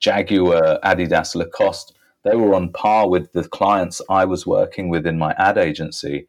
[0.00, 5.18] Jaguar, Adidas, Lacoste, they were on par with the clients I was working with in
[5.18, 6.26] my ad agency."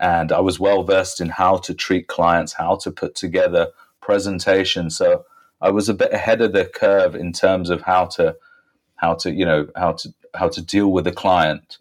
[0.00, 3.68] And I was well versed in how to treat clients, how to put together
[4.00, 4.96] presentations.
[4.96, 5.24] So
[5.60, 8.36] I was a bit ahead of the curve in terms of how to
[8.96, 11.78] how to you know how to how to deal with a client.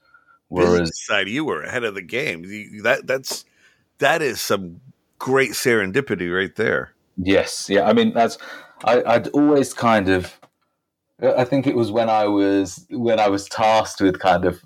[0.49, 2.43] Whereas side, you were ahead of the game.
[2.83, 3.45] that that's
[3.97, 4.81] that is some
[5.17, 6.91] great serendipity right there.
[7.17, 7.87] Yes, yeah.
[7.87, 8.37] I mean, that's
[8.83, 10.39] I, I'd always kind of.
[11.21, 14.63] I think it was when I was when I was tasked with kind of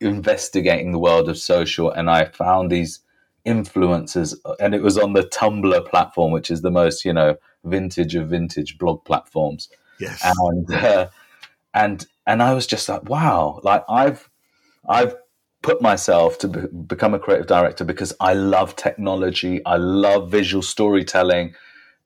[0.00, 3.00] investigating the world of social, and I found these
[3.46, 8.14] influencers, and it was on the Tumblr platform, which is the most you know vintage
[8.14, 9.68] of vintage blog platforms.
[9.98, 11.08] Yes, and uh,
[11.74, 14.28] and and I was just like, wow, like I've
[14.88, 15.14] I've
[15.62, 20.62] put myself to be- become a creative director because I love technology, I love visual
[20.62, 21.54] storytelling,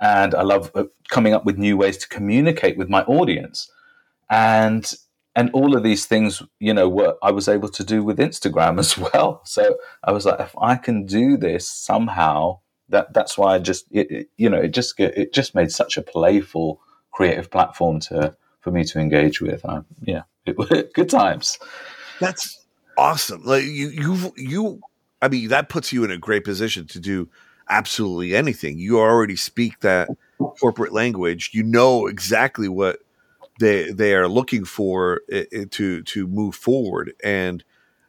[0.00, 3.70] and I love uh, coming up with new ways to communicate with my audience.
[4.30, 4.92] And
[5.36, 8.78] and all of these things, you know, what I was able to do with Instagram
[8.84, 9.42] as well.
[9.44, 12.61] So I was like, if I can do this somehow,
[12.91, 16.03] that that's why I just, it, you know, it just it just made such a
[16.03, 16.80] playful,
[17.11, 19.64] creative platform to for me to engage with.
[19.64, 21.59] I, yeah, it, good times.
[22.20, 22.64] That's
[22.99, 23.43] awesome.
[23.45, 24.80] Like you, you, you.
[25.22, 27.28] I mean, that puts you in a great position to do
[27.68, 28.78] absolutely anything.
[28.78, 31.51] You already speak that corporate language.
[31.53, 33.01] You know exactly what
[33.59, 35.22] they they are looking for
[35.70, 37.12] to to move forward.
[37.22, 37.64] And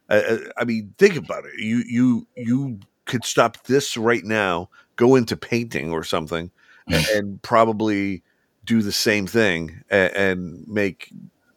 [0.08, 1.58] uh, uh, I mean, think about it.
[1.58, 6.50] You you you could stop this right now, go into painting or something,
[6.88, 8.22] and, and probably
[8.64, 11.12] do the same thing and, and make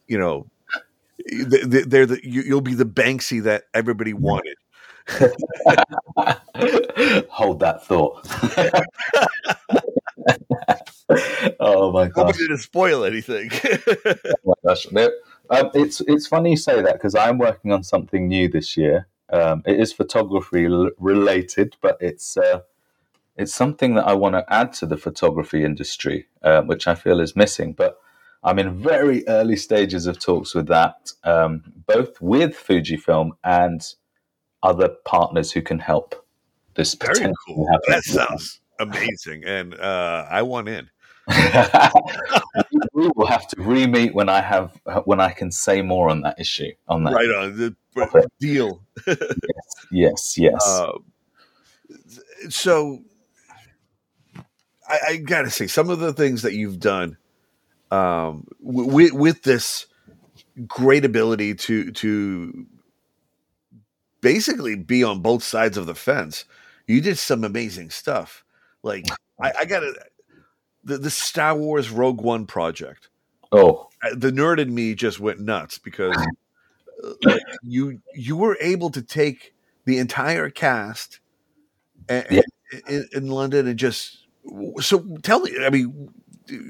[0.07, 0.47] you know
[1.27, 4.57] they're the you'll be the Banksy that everybody wanted.
[7.29, 8.27] Hold that thought.
[11.59, 12.37] oh my gosh!
[12.37, 13.49] did to spoil anything.
[14.05, 14.15] oh
[14.45, 14.87] my gosh!
[15.49, 19.07] Um, it's it's funny you say that because I'm working on something new this year.
[19.31, 22.61] Um, it is photography l- related, but it's uh,
[23.35, 27.19] it's something that I want to add to the photography industry, uh, which I feel
[27.19, 27.73] is missing.
[27.73, 27.97] But
[28.43, 33.81] I'm in very early stages of talks with that, um, both with Fujifilm and
[34.63, 36.25] other partners who can help
[36.75, 37.67] this very cool.
[37.87, 40.89] That sounds amazing, and uh, I want in.
[42.93, 46.39] we will have to re-meet when I have when I can say more on that
[46.39, 46.71] issue.
[46.87, 47.75] On that, right on the
[48.39, 48.81] deal.
[49.07, 49.17] yes,
[49.91, 50.67] yes, yes.
[50.67, 50.97] Uh,
[52.49, 52.99] so,
[54.87, 57.17] I, I got to say, some of the things that you've done
[57.91, 59.87] um, with with this
[60.67, 62.65] great ability to to
[64.21, 66.45] basically be on both sides of the fence.
[66.87, 68.43] You did some amazing stuff.
[68.83, 69.05] Like
[69.41, 69.93] I, I got to
[70.85, 73.09] the, the Star Wars Rogue One project.
[73.51, 78.89] Oh, the nerd in me just went nuts because uh, like, you you were able
[78.91, 79.53] to take
[79.85, 81.19] the entire cast
[82.07, 82.41] and, yeah.
[82.87, 84.25] in, in, London and just
[84.79, 85.51] so tell me.
[85.65, 86.13] I mean,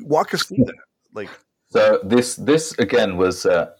[0.01, 0.75] walk us through that.
[1.13, 1.29] Like,
[1.69, 3.45] so this this again was.
[3.45, 3.71] Uh,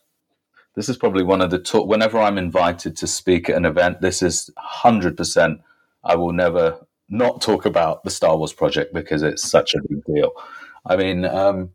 [0.76, 1.88] this is probably one of the talk.
[1.88, 5.62] Whenever I'm invited to speak at an event, this is hundred percent.
[6.04, 10.04] I will never not talk about the Star Wars project because it's such a big
[10.06, 10.32] deal.
[10.86, 11.72] I mean, um,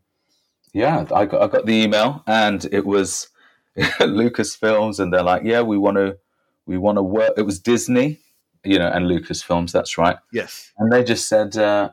[0.73, 3.29] yeah, I got, I got the email and it was
[3.79, 6.19] Lucasfilms, and they're like, yeah, we want to,
[6.67, 7.33] we want to work.
[7.37, 8.19] It was Disney,
[8.65, 9.73] you know, and Lucasfilms.
[9.73, 10.17] That's right.
[10.33, 10.73] Yes.
[10.79, 11.91] And they just said, uh,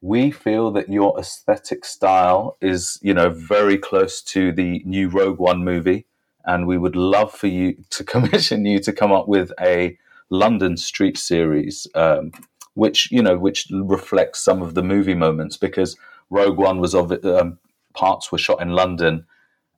[0.00, 5.38] we feel that your aesthetic style is, you know, very close to the new Rogue
[5.38, 6.06] One movie,
[6.44, 9.98] and we would love for you to commission you to come up with a
[10.30, 12.32] London Street series um,
[12.74, 15.96] which you know which reflects some of the movie moments because
[16.30, 17.58] Rogue One was of um,
[17.94, 19.26] parts were shot in London,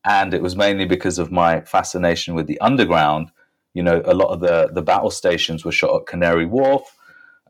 [0.04, 3.30] and it was mainly because of my fascination with the underground.
[3.72, 6.96] You know, a lot of the the battle stations were shot at Canary Wharf,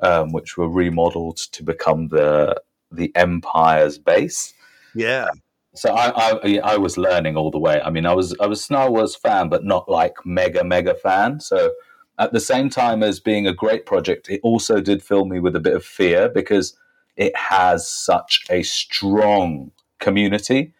[0.00, 4.54] um, which were remodeled to become the the Empire's base.
[4.94, 5.28] Yeah.
[5.76, 7.80] So I, I, I was learning all the way.
[7.82, 11.40] I mean, I was I was Star Wars fan, but not like mega mega fan.
[11.40, 11.72] So
[12.18, 15.56] at the same time as being a great project, it also did fill me with
[15.56, 16.76] a bit of fear because
[17.16, 20.72] it has such a strong community.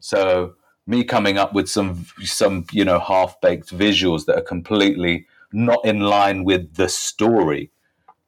[0.00, 0.54] So
[0.86, 5.84] me coming up with some some you know half baked visuals that are completely not
[5.84, 7.70] in line with the story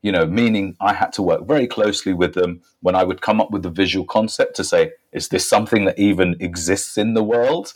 [0.03, 3.41] you know meaning i had to work very closely with them when i would come
[3.41, 7.23] up with the visual concept to say is this something that even exists in the
[7.23, 7.73] world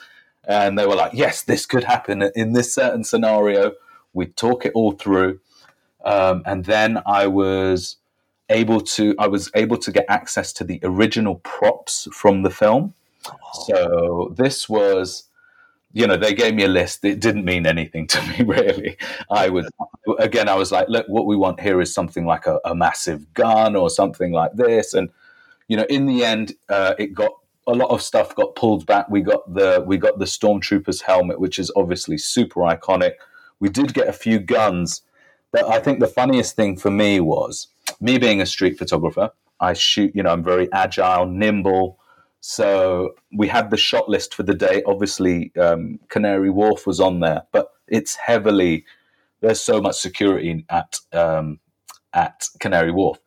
[0.47, 3.73] and they were like yes this could happen in this certain scenario
[4.17, 5.41] We'd talk it all through,
[6.05, 7.97] um, and then I was
[8.49, 12.95] able to I was able to get access to the original props from the film.
[13.29, 13.65] Oh.
[13.69, 15.27] So this was
[15.97, 17.03] you know, they gave me a list.
[17.07, 18.99] It didn't mean anything to me, really.
[19.31, 19.67] I was,
[20.19, 23.33] again, I was like, look, what we want here is something like a, a massive
[23.33, 24.93] gun or something like this.
[24.93, 25.09] And,
[25.69, 27.33] you know, in the end, uh, it got
[27.67, 29.09] a lot of stuff got pulled back.
[29.09, 33.13] We got the, we got the stormtrooper's helmet, which is obviously super iconic.
[33.61, 35.03] We did get a few guns,
[35.53, 37.69] but I think the funniest thing for me was
[38.01, 39.31] me being a street photographer.
[39.61, 41.99] I shoot, you know, I'm very agile, nimble.
[42.41, 44.83] So we had the shot list for the day.
[44.87, 48.85] Obviously, um, Canary Wharf was on there, but it's heavily,
[49.41, 51.61] there's so much security at um,
[52.13, 53.19] at Canary Wharf.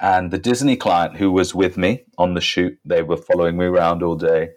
[0.00, 3.64] And the Disney client who was with me on the shoot, they were following me
[3.64, 4.50] around all day.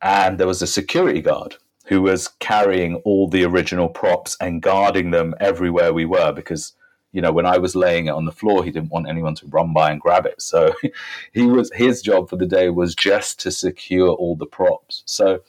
[0.00, 1.56] And there was a security guard
[1.88, 6.74] who was carrying all the original props and guarding them everywhere we were because
[7.12, 9.46] you know when i was laying it on the floor he didn't want anyone to
[9.46, 10.40] run by and grab it.
[10.40, 10.74] So
[11.32, 15.02] he was his job for the day was just to secure all the props.
[15.06, 15.40] So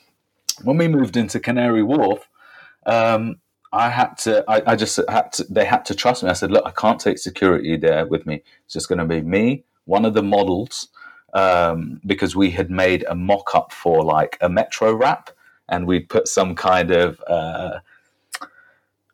[0.64, 2.28] when we moved into canary wharf
[2.86, 3.36] um,
[3.72, 6.30] i had to I, I, just had to they had to trust me.
[6.30, 8.42] I said look i can't take security there with me.
[8.64, 10.88] It's just going to be me one of the models
[11.34, 15.30] um, because we had made a mock-up for like a metro wrap
[15.70, 17.80] and we'd put some kind of uh,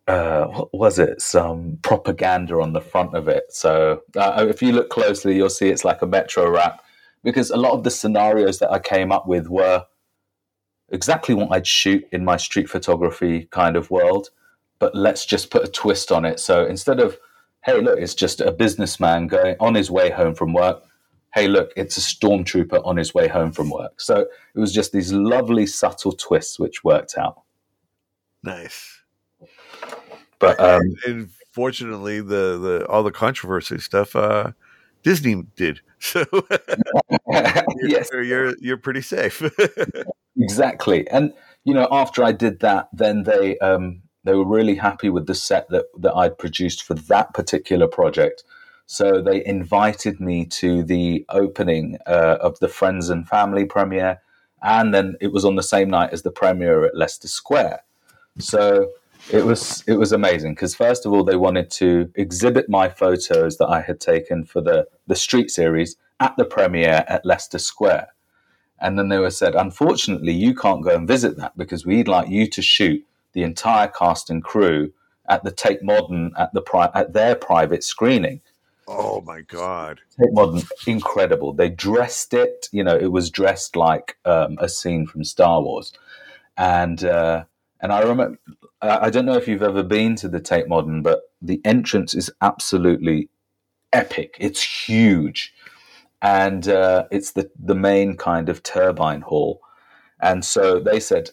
[0.07, 1.21] uh, what was it?
[1.21, 3.45] Some propaganda on the front of it.
[3.49, 6.83] So uh, if you look closely, you'll see it's like a metro wrap
[7.23, 9.85] because a lot of the scenarios that I came up with were
[10.89, 14.29] exactly what I'd shoot in my street photography kind of world,
[14.77, 16.39] but let's just put a twist on it.
[16.39, 17.17] So instead of
[17.63, 20.83] hey, look, it's just a businessman going on his way home from work
[21.35, 23.99] hey, look, it's a stormtrooper on his way home from work.
[23.99, 27.41] So it was just these lovely, subtle twists which worked out.
[28.41, 29.01] Nice.
[30.39, 34.51] But um, and fortunately, the the all the controversy stuff, uh,
[35.03, 35.81] Disney did.
[35.97, 36.23] So
[37.81, 39.41] yes, you're, you're you're pretty safe.
[40.37, 41.33] exactly, and
[41.63, 45.33] you know, after I did that, then they um, they were really happy with the
[45.33, 48.43] set that that I'd produced for that particular project
[48.85, 54.21] so they invited me to the opening uh, of the Friends and Family premiere,
[54.61, 57.83] and then it was on the same night as the premiere at Leicester Square.
[58.39, 58.89] So
[59.31, 63.57] it was it was amazing because first of all they wanted to exhibit my photos
[63.57, 68.09] that I had taken for the the Street series at the premiere at Leicester Square,
[68.79, 72.29] and then they were said, unfortunately, you can't go and visit that because we'd like
[72.29, 74.93] you to shoot the entire cast and crew
[75.27, 78.41] at the Tate Modern at the pri- at their private screening.
[78.87, 80.01] Oh my god!
[80.19, 81.53] Tate Modern, incredible.
[81.53, 82.69] They dressed it.
[82.71, 85.91] You know, it was dressed like um, a scene from Star Wars,
[86.57, 87.45] and uh,
[87.81, 88.37] and I remember.
[88.81, 92.31] I don't know if you've ever been to the Tate Modern, but the entrance is
[92.41, 93.29] absolutely
[93.93, 94.35] epic.
[94.39, 95.51] It's huge,
[96.21, 99.61] and uh, it's the the main kind of turbine hall.
[100.21, 101.31] And so they said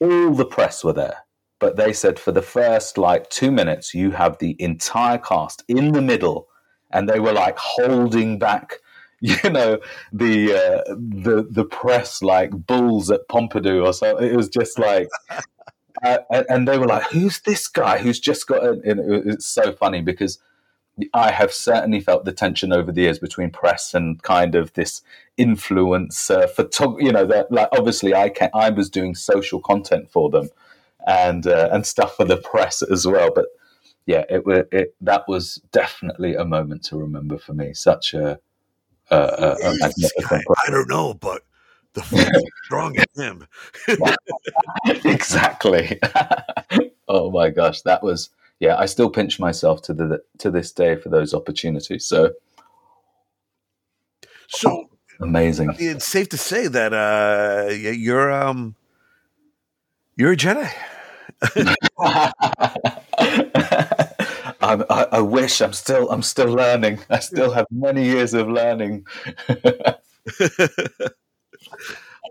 [0.00, 1.24] all the press were there,
[1.58, 5.92] but they said for the first like two minutes you have the entire cast in
[5.92, 6.49] the middle
[6.90, 8.74] and they were like holding back
[9.20, 9.78] you know
[10.12, 14.16] the uh, the the press like bulls at Pompidou or so.
[14.16, 15.08] It was just like,
[16.02, 20.38] uh, and they were like, "Who's this guy who's just got?" It's so funny because
[21.12, 25.02] I have certainly felt the tension over the years between press and kind of this
[25.36, 26.48] influence uh,
[26.98, 30.48] You know, that like obviously I can I was doing social content for them
[31.06, 33.46] and uh, and stuff for the press as well, but
[34.10, 34.42] yeah, it,
[34.72, 37.72] it that was definitely a moment to remember for me.
[37.72, 38.40] Such a,
[39.08, 40.42] a, a, a magnificent.
[40.66, 41.42] I don't know, but
[41.94, 42.02] the
[42.64, 43.46] strong in him.
[45.04, 46.00] exactly.
[47.08, 48.76] oh my gosh, that was yeah.
[48.76, 52.04] I still pinch myself to the to this day for those opportunities.
[52.04, 52.32] So,
[54.48, 54.90] so
[55.20, 55.76] amazing.
[55.78, 58.74] It's safe to say that uh, you're um,
[60.16, 60.68] you're a Jedi.
[64.90, 67.00] I, I, wish I'm still I'm still learning.
[67.10, 69.06] I still have many years of learning.
[69.48, 69.96] uh,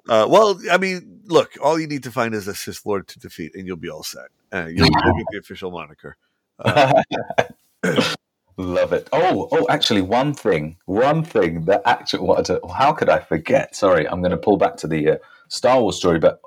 [0.07, 3.53] well, I mean, look, all you need to find is a Sith Lord to defeat,
[3.55, 4.27] and you'll be all set.
[4.53, 6.17] Uh, you'll, you'll, get the official moniker.
[6.59, 7.03] Uh,
[8.57, 9.07] Love it.
[9.13, 12.49] Oh, oh, actually, one thing, one thing that actually, what?
[12.75, 13.73] How could I forget?
[13.73, 15.17] Sorry, I'm going to pull back to the uh,
[15.47, 16.41] Star Wars story, but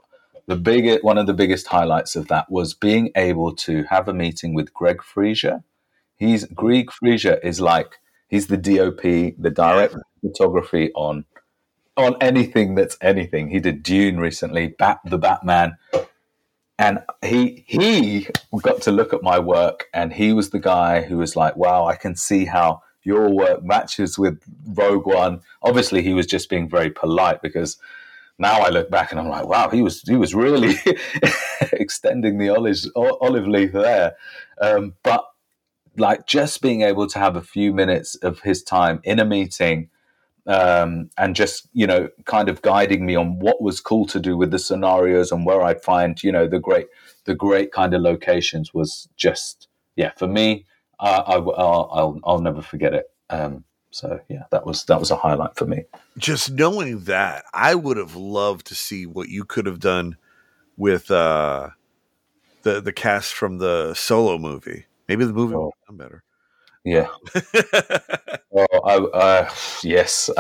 [0.47, 4.13] the big one of the biggest highlights of that was being able to have a
[4.13, 5.65] meeting with Greig Fraser.
[6.23, 7.99] He's Greig Fraser is like
[8.29, 11.25] he's the DOP, the director of photography on
[11.97, 13.49] on anything that's anything.
[13.49, 15.79] He did Dune recently, Bat the Batman,
[16.79, 18.29] and he he
[18.63, 21.87] got to look at my work, and he was the guy who was like, "Wow,
[21.87, 25.41] I can see how." Your work matches with Rogue One.
[25.61, 27.77] Obviously, he was just being very polite because
[28.39, 30.77] now I look back and I'm like, wow, he was he was really
[31.73, 34.15] extending the olive olive leaf there.
[34.61, 35.25] Um, but
[35.97, 39.89] like just being able to have a few minutes of his time in a meeting
[40.47, 44.37] um, and just you know kind of guiding me on what was cool to do
[44.37, 46.89] with the scenarios and where I'd find you know the great
[47.25, 50.65] the great kind of locations was just yeah for me
[51.03, 53.11] uh, I, will I'll, I'll never forget it.
[53.29, 55.85] Um, so yeah, that was that was a highlight for me.
[56.17, 60.17] Just knowing that, I would have loved to see what you could have done
[60.77, 61.71] with uh,
[62.63, 64.87] the the cast from the solo movie.
[65.13, 65.65] Maybe the movie oh.
[65.65, 66.25] would have done better.
[66.85, 67.09] Yeah.
[68.57, 69.51] oh, I, uh,
[69.85, 70.31] yes.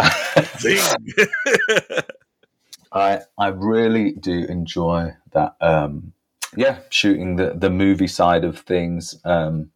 [2.92, 5.56] I I really do enjoy that.
[5.60, 6.14] Um,
[6.56, 9.72] yeah, shooting the the movie side of things, um,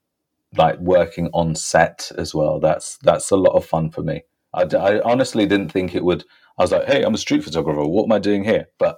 [0.56, 2.58] like working on set as well.
[2.58, 4.22] That's that's a lot of fun for me.
[4.54, 6.24] I, I honestly didn't think it would.
[6.58, 7.84] I was like, hey, I'm a street photographer.
[7.84, 8.68] What am I doing here?
[8.78, 8.96] But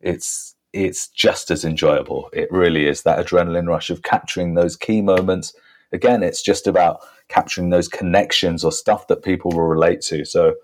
[0.00, 2.30] it's it's just as enjoyable.
[2.32, 5.52] It really is that adrenaline rush of capturing those key moments.
[5.92, 10.24] Again, it's just about capturing those connections or stuff that people will relate to.
[10.24, 10.54] So,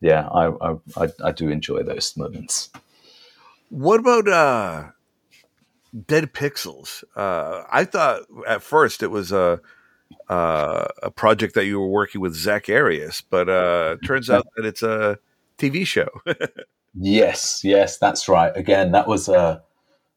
[0.00, 2.70] yeah, I I, I do enjoy those moments.
[3.70, 4.84] What about uh,
[6.06, 7.04] Dead Pixels?
[7.16, 9.60] Uh, I thought at first it was a
[10.28, 14.64] uh, a project that you were working with Zack Arias, but uh, turns out that
[14.64, 15.18] it's a
[15.58, 16.08] TV show.
[16.98, 18.56] yes, yes, that's right.
[18.56, 19.62] Again, that was a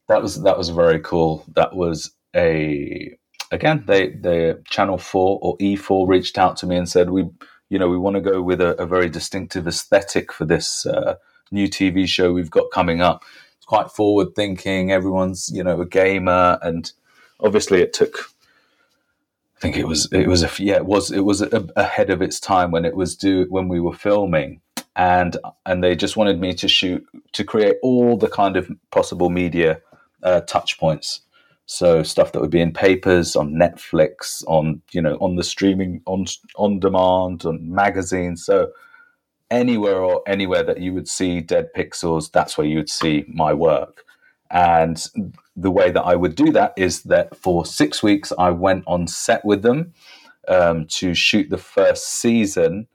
[0.08, 1.44] that was that was very cool.
[1.56, 3.18] That was a
[3.52, 7.26] again they the Channel Four or E Four reached out to me and said we
[7.70, 11.16] you know we want to go with a, a very distinctive aesthetic for this uh,
[11.52, 13.24] new TV show we've got coming up.
[13.58, 14.92] It's quite forward thinking.
[14.92, 16.92] Everyone's you know a gamer, and
[17.40, 18.32] obviously it took
[19.58, 22.22] I think it was it was a yeah it was it was a, ahead of
[22.22, 24.62] its time when it was due when we were filming
[24.98, 29.30] and and they just wanted me to shoot to create all the kind of possible
[29.30, 29.80] media
[30.24, 31.22] uh, touch points.
[31.68, 36.02] So stuff that would be in papers on Netflix on you know on the streaming
[36.06, 36.26] on
[36.56, 38.43] on demand on magazines.
[38.43, 38.72] So
[39.52, 43.54] anywhere or anywhere that you would see dead pixels that's where you would see my
[43.54, 44.04] work.
[44.50, 45.04] And
[45.56, 49.08] the way that I would do that is that for six weeks, I went on
[49.08, 49.93] set with them
[50.48, 52.88] um, to shoot the first season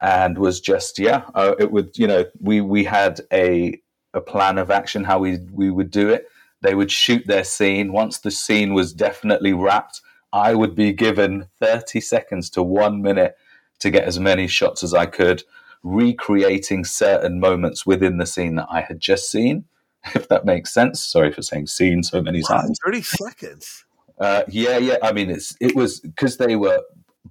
[0.00, 3.80] and was just, yeah, uh, it would, you know, we, we had a,
[4.14, 6.26] a plan of action, how we, we would do it.
[6.62, 7.92] They would shoot their scene.
[7.92, 10.00] Once the scene was definitely wrapped,
[10.32, 13.36] I would be given 30 seconds to one minute
[13.80, 15.42] to get as many shots as I could,
[15.82, 19.64] recreating certain moments within the scene that I had just seen
[20.14, 21.00] if that makes sense.
[21.00, 22.78] Sorry for saying scene so many wow, times.
[22.84, 23.84] Thirty seconds.
[24.18, 24.96] Uh, yeah, yeah.
[25.02, 26.80] I mean, it's it was because they were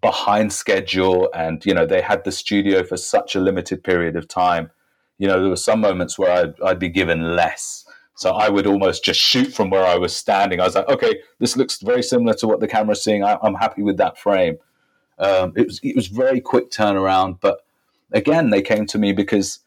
[0.01, 4.27] behind schedule, and you know they had the studio for such a limited period of
[4.27, 4.71] time.
[5.17, 7.85] You know, there were some moments where I'd, I'd be given less.
[8.15, 10.59] So I would almost just shoot from where I was standing.
[10.59, 13.23] I was like, okay, this looks very similar to what the camera's seeing.
[13.23, 14.57] I, am happy with that frame.
[15.17, 17.61] Um, it was it was very quick turnaround, but
[18.11, 19.59] again, they came to me because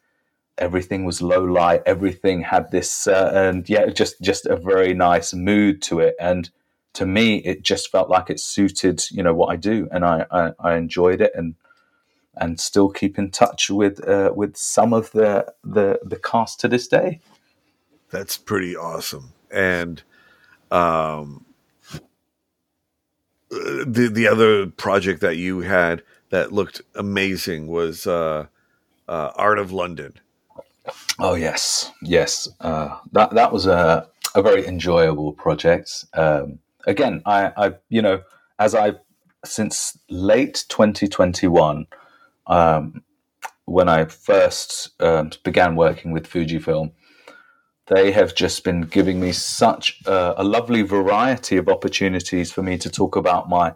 [0.57, 5.33] everything was low light everything had this uh, and yeah just just a very nice
[5.33, 6.51] mood to it and
[6.93, 10.25] to me it just felt like it suited you know what i do and i
[10.31, 11.55] i, I enjoyed it and
[12.35, 16.67] and still keep in touch with uh, with some of the the the cast to
[16.67, 17.19] this day
[18.09, 20.01] that's pretty awesome and
[20.71, 21.45] um
[23.53, 28.47] the the other project that you had that looked amazing was uh,
[29.07, 30.13] uh, Art of London.
[31.19, 32.49] Oh yes, yes.
[32.59, 36.05] Uh, that that was a a very enjoyable project.
[36.13, 38.23] Um, again, I, I you know
[38.59, 38.93] as I
[39.45, 41.85] since late 2021,
[42.47, 43.03] um,
[43.65, 46.91] when I first um, began working with Fujifilm,
[47.87, 52.77] they have just been giving me such a, a lovely variety of opportunities for me
[52.77, 53.73] to talk about my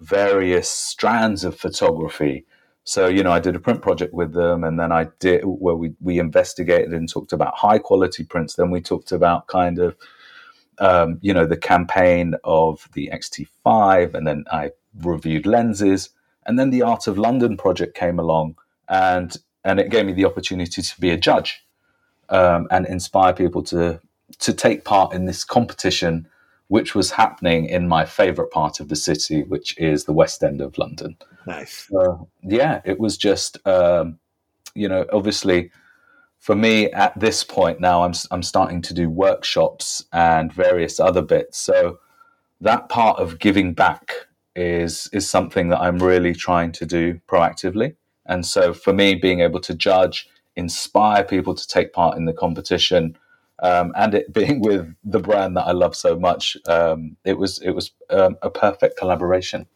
[0.00, 2.44] various strands of photography
[2.88, 5.74] so, you know, I did a print project with them and then I did where
[5.74, 8.54] we, we investigated and talked about high quality prints.
[8.54, 9.96] Then we talked about kind of,
[10.78, 14.72] um, you know, the campaign of the X-T5 and then I
[15.02, 16.10] reviewed lenses.
[16.46, 18.56] And then the Art of London project came along
[18.88, 21.64] and, and it gave me the opportunity to be a judge
[22.28, 24.00] um, and inspire people to,
[24.38, 26.28] to take part in this competition
[26.68, 30.60] which was happening in my favorite part of the city, which is the West End
[30.60, 31.16] of London.
[31.46, 31.86] Nice.
[31.90, 34.18] So, yeah, it was just, um,
[34.74, 35.70] you know, obviously
[36.46, 41.20] for me at this point now, I'm, I'm starting to do workshops and various other
[41.20, 41.58] bits.
[41.58, 41.98] So
[42.60, 44.12] that part of giving back
[44.54, 47.96] is is something that I'm really trying to do proactively.
[48.26, 52.32] And so for me, being able to judge, inspire people to take part in the
[52.32, 53.18] competition,
[53.60, 57.58] um, and it being with the brand that I love so much, um, it was
[57.58, 59.66] it was um, a perfect collaboration.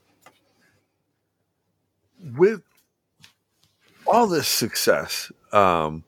[2.37, 2.63] With
[4.07, 6.05] all this success, um,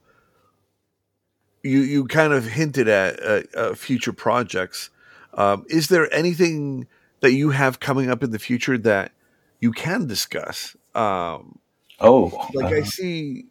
[1.63, 4.89] you you kind of hinted at uh, uh, future projects.
[5.33, 6.87] Um, is there anything
[7.21, 9.13] that you have coming up in the future that
[9.59, 10.75] you can discuss?
[10.93, 11.57] Um,
[11.99, 13.45] oh, like I see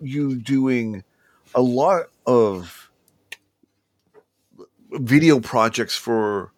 [0.00, 1.02] you doing
[1.54, 2.90] a lot of
[4.92, 6.52] video projects for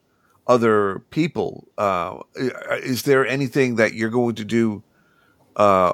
[0.47, 1.69] other people.
[1.77, 4.83] Uh, is there anything that you're going to do
[5.57, 5.93] uh,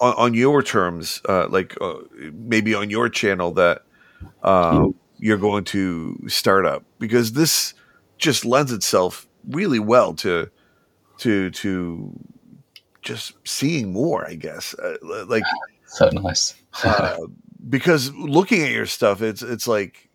[0.00, 1.94] on, on, your terms, uh, like uh,
[2.32, 3.82] maybe on your channel that
[4.42, 4.94] mm.
[5.18, 6.84] you're going to start up?
[6.98, 7.74] Because this
[8.18, 10.50] just lends itself really well to
[11.18, 12.18] to to
[13.02, 14.26] just seeing more.
[14.26, 14.96] I guess uh,
[15.26, 15.44] like
[15.86, 16.54] so nice.
[17.68, 20.08] because looking at your stuff, it's it's like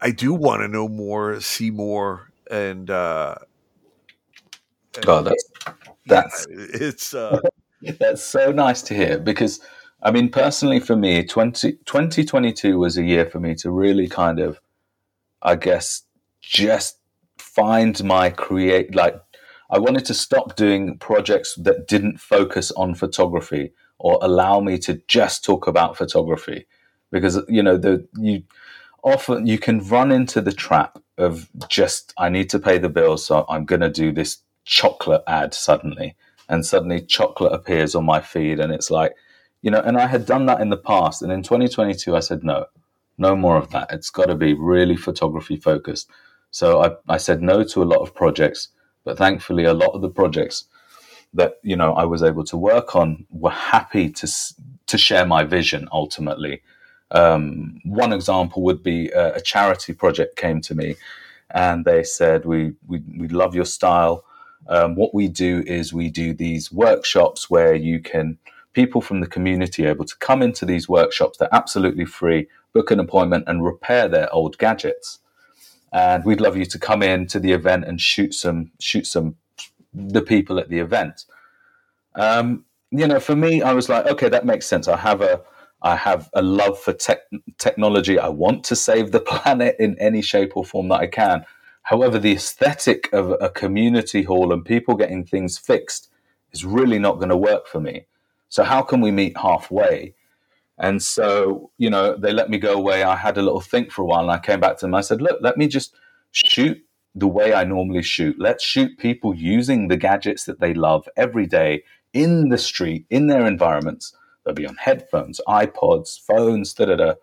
[0.00, 3.36] I do want to know more, see more, and uh,
[5.00, 5.48] God, that's
[6.06, 7.40] that's yeah, it's uh,
[7.98, 9.60] that's so nice to hear because
[10.02, 14.38] I mean, personally, for me, 20, 2022 was a year for me to really kind
[14.38, 14.60] of,
[15.42, 16.02] I guess,
[16.40, 16.98] just
[17.36, 19.20] find my create like
[19.70, 25.00] I wanted to stop doing projects that didn't focus on photography or allow me to
[25.08, 26.66] just talk about photography.
[27.10, 28.42] Because you know the you
[29.02, 33.24] often you can run into the trap of just I need to pay the bills,
[33.26, 36.16] so I'm going to do this chocolate ad suddenly,
[36.48, 39.14] and suddenly chocolate appears on my feed, and it's like,
[39.62, 42.44] you know, and I had done that in the past, and in 2022 I said
[42.44, 42.66] no,
[43.18, 43.92] no more of that.
[43.92, 46.10] It's got to be really photography focused.
[46.50, 48.68] So I, I said no to a lot of projects,
[49.04, 50.64] but thankfully a lot of the projects
[51.34, 54.28] that you know I was able to work on were happy to
[54.86, 56.62] to share my vision ultimately
[57.10, 60.96] um, one example would be a, a, charity project came to me,
[61.50, 64.24] and they said, "We we we love your style.
[64.68, 68.38] Um, what we do is we do these workshops where you can
[68.74, 71.38] people from the community able to come into these workshops.
[71.38, 72.48] They're absolutely free.
[72.74, 75.20] Book an appointment and repair their old gadgets.
[75.92, 79.36] And we'd love you to come in to the event and shoot some shoot some
[79.94, 81.24] the people at the event."
[82.14, 84.88] Um, you know, for me, I was like, okay, that makes sense.
[84.88, 85.42] I have a
[85.82, 87.20] I have a love for tech,
[87.58, 88.18] technology.
[88.18, 91.44] I want to save the planet in any shape or form that I can.
[91.90, 96.10] However, the aesthetic of a community hall and people getting things fixed
[96.52, 98.06] is really not going to work for me.
[98.48, 100.14] So, how can we meet halfway?
[100.78, 103.02] And so, you know, they let me go away.
[103.02, 104.94] I had a little think for a while and I came back to them.
[104.94, 105.94] I said, look, let me just
[106.30, 106.78] shoot
[107.14, 108.36] the way I normally shoot.
[108.38, 111.82] Let's shoot people using the gadgets that they love every day
[112.12, 114.14] in the street, in their environments
[114.48, 117.14] They'll be on headphones, iPods, phones, da da da.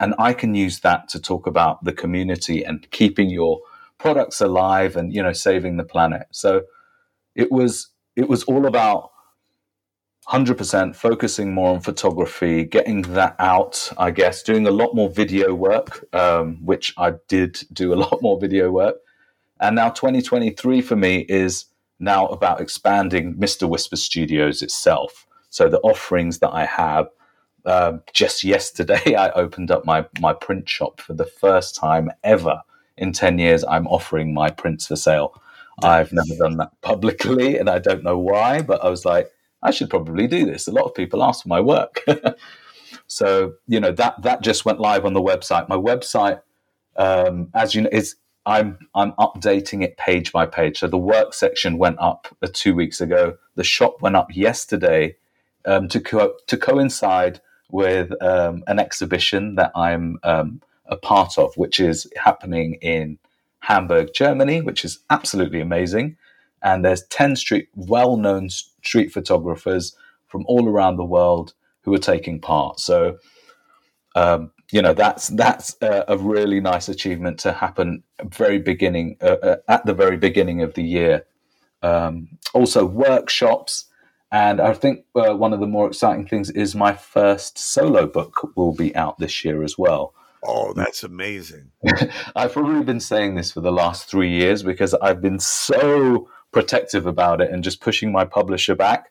[0.00, 3.60] And I can use that to talk about the community and keeping your
[3.98, 6.26] products alive and you know saving the planet.
[6.30, 6.62] So
[7.34, 9.10] it was it was all about
[10.28, 15.54] 100% focusing more on photography, getting that out, I guess, doing a lot more video
[15.54, 18.96] work, um, which I did do a lot more video work.
[19.60, 21.66] And now 2023 for me is
[22.00, 23.68] now about expanding Mr.
[23.68, 25.26] Whisper Studios itself.
[25.48, 27.08] So the offerings that I have,
[27.64, 32.62] um, just yesterday, I opened up my my print shop for the first time ever
[32.96, 33.64] in ten years.
[33.64, 35.40] I'm offering my prints for sale.
[35.82, 39.30] I've never done that publicly, and I don't know why, but I was like,
[39.62, 40.66] I should probably do this.
[40.66, 42.04] A lot of people ask for my work.
[43.06, 45.68] so you know that that just went live on the website.
[45.68, 46.40] My website,
[46.96, 48.16] um, as you know, is
[48.46, 50.78] I'm I'm updating it page by page.
[50.78, 53.36] So the work section went up uh, two weeks ago.
[53.56, 55.16] The shop went up yesterday,
[55.64, 57.40] um, to co- to coincide
[57.70, 63.18] with um, an exhibition that I'm um, a part of, which is happening in
[63.60, 66.16] Hamburg, Germany, which is absolutely amazing.
[66.62, 72.40] And there's ten street well-known street photographers from all around the world who are taking
[72.40, 72.80] part.
[72.80, 73.18] So,
[74.14, 79.36] um, you know, that's that's a, a, really nice achievement to happen very beginning uh,
[79.42, 81.26] uh, at the very beginning of the year.
[81.82, 83.86] Um, also, workshops
[84.32, 88.52] and I think uh, one of the more exciting things is my first solo book
[88.56, 90.14] will be out this year as well.
[90.46, 91.72] Oh, that's amazing.
[92.36, 97.06] I've probably been saying this for the last three years because I've been so protective
[97.06, 99.10] about it and just pushing my publisher back.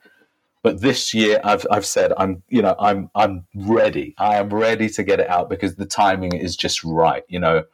[0.63, 4.15] But this year I've I've said I'm you know I'm I'm ready.
[4.17, 7.23] I am ready to get it out because the timing is just right.
[7.27, 7.65] You know,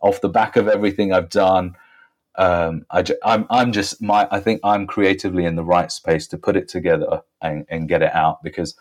[0.00, 1.74] off the back of everything I've done,
[2.36, 6.28] um, I, am I'm, I'm just my I think I'm creatively in the right space
[6.28, 8.76] to put it together and, and get it out because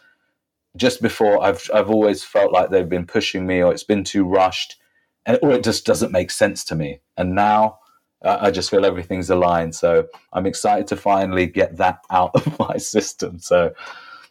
[0.75, 4.25] just before I've I've always felt like they've been pushing me or it's been too
[4.25, 4.77] rushed
[5.25, 7.79] and, or it just doesn't make sense to me and now
[8.23, 12.59] uh, I just feel everything's aligned so I'm excited to finally get that out of
[12.69, 13.73] my system so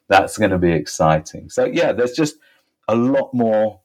[0.08, 2.36] that's going to be exciting so yeah there's just
[2.88, 3.80] a lot more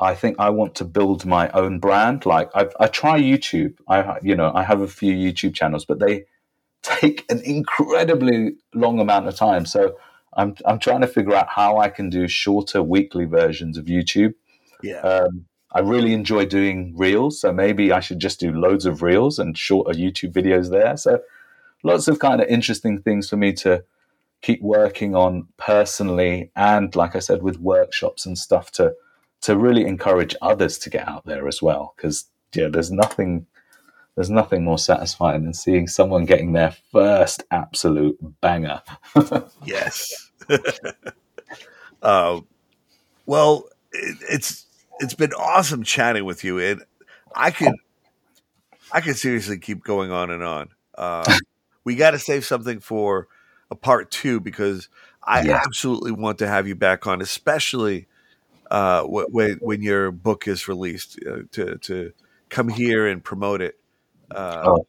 [0.00, 2.26] I think I want to build my own brand.
[2.26, 3.74] Like i I try YouTube.
[3.88, 6.24] I you know I have a few YouTube channels, but they
[6.82, 9.66] take an incredibly long amount of time.
[9.66, 9.96] So
[10.36, 14.34] I'm I'm trying to figure out how I can do shorter weekly versions of YouTube.
[14.82, 15.00] Yeah.
[15.00, 19.38] Um, I really enjoy doing reels, so maybe I should just do loads of reels
[19.38, 20.96] and shorter YouTube videos there.
[20.96, 21.20] So
[21.82, 23.84] lots of kind of interesting things for me to
[24.42, 28.94] keep working on personally and like I said with workshops and stuff to
[29.40, 33.46] to really encourage others to get out there as well because yeah there's nothing
[34.16, 38.80] there's nothing more satisfying than seeing someone getting their first absolute banger.
[39.64, 40.25] yes.
[42.02, 42.40] uh,
[43.26, 44.66] well, it, it's
[45.00, 46.82] it's been awesome chatting with you, and
[47.34, 47.74] I could
[48.92, 50.68] I could seriously keep going on and on.
[50.96, 51.38] Uh,
[51.84, 53.28] we got to save something for
[53.70, 54.88] a part two because
[55.22, 55.60] I yeah.
[55.64, 58.06] absolutely want to have you back on, especially
[58.70, 62.12] uh, when when your book is released uh, to to
[62.48, 63.78] come here and promote it.
[64.30, 64.86] Uh, oh.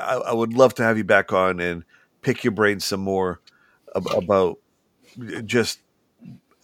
[0.00, 1.84] I, I, would love to have you back on and
[2.22, 3.40] pick your brain some more
[3.96, 4.58] about
[5.44, 5.80] just.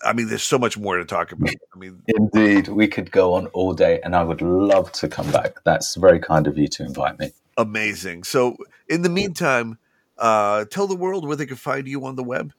[0.05, 1.55] I mean, there's so much more to talk about.
[1.73, 5.31] I mean, indeed, we could go on all day, and I would love to come
[5.31, 5.63] back.
[5.65, 7.31] That's very kind of you to invite me.
[7.57, 8.25] Amazing.
[8.25, 8.57] So,
[8.89, 9.79] in the meantime,
[10.19, 12.53] uh, tell the world where they can find you on the web.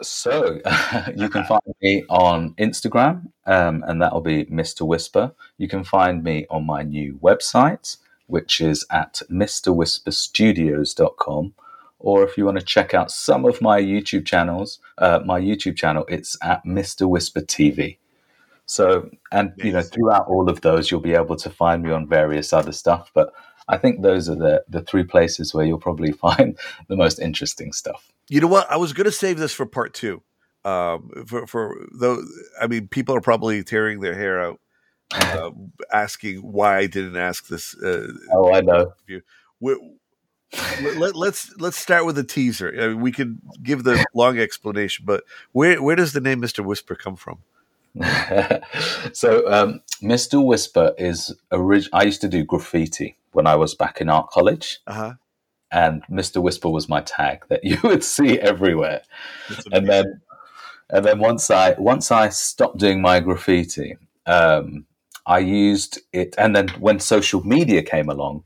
[0.00, 0.60] So
[1.16, 4.82] you can find me on Instagram, um, and that'll be Mr.
[4.82, 5.32] Whisper.
[5.58, 11.54] You can find me on my new website, which is at mrwhisperstudios.com.
[12.02, 15.76] Or if you want to check out some of my YouTube channels, uh, my YouTube
[15.76, 17.08] channel, it's at Mr.
[17.08, 17.98] Whisper TV.
[18.66, 22.08] So, and you know, throughout all of those, you'll be able to find me on
[22.08, 23.10] various other stuff.
[23.14, 23.32] But
[23.68, 27.72] I think those are the the three places where you'll probably find the most interesting
[27.72, 28.10] stuff.
[28.28, 28.70] You know what?
[28.70, 30.22] I was going to save this for part two.
[30.64, 32.22] Um, for for though,
[32.60, 34.60] I mean, people are probably tearing their hair out,
[35.12, 35.50] uh,
[35.92, 37.76] asking why I didn't ask this.
[37.76, 38.92] Uh, oh, I know.
[39.60, 39.76] We,
[40.96, 42.72] let, let's let's start with a teaser.
[42.78, 46.62] I mean, we could give the long explanation, but where where does the name Mister
[46.62, 47.38] Whisper come from?
[49.12, 50.44] so, um, Mr.
[50.44, 54.80] Whisper is orig- I used to do graffiti when I was back in art college.
[54.86, 55.14] Uh-huh.
[55.70, 56.42] And Mr.
[56.42, 59.02] Whisper was my tag that you would see everywhere.
[59.70, 60.20] And then
[60.90, 63.96] and then once I once I stopped doing my graffiti,
[64.26, 64.86] um,
[65.26, 68.44] I used it and then when social media came along,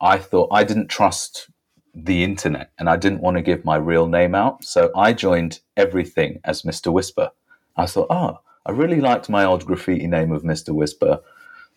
[0.00, 1.50] I thought I didn't trust
[1.94, 4.64] the internet and I didn't want to give my real name out.
[4.64, 6.92] So I joined everything as Mr.
[6.92, 7.30] Whisper.
[7.76, 10.74] I thought, oh, I really liked my old graffiti name of Mr.
[10.74, 11.20] Whisper.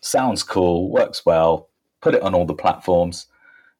[0.00, 1.68] Sounds cool, works well.
[2.00, 3.26] Put it on all the platforms,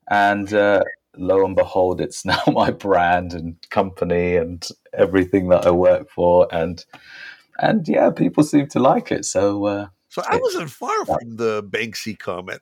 [0.08, 0.84] and uh,
[1.16, 6.46] lo and behold, it's now my brand and company and everything that I work for.
[6.52, 6.84] And
[7.58, 9.24] and yeah, people seem to like it.
[9.24, 9.64] So.
[9.66, 12.60] Uh, so I wasn't far from the Banksy comment.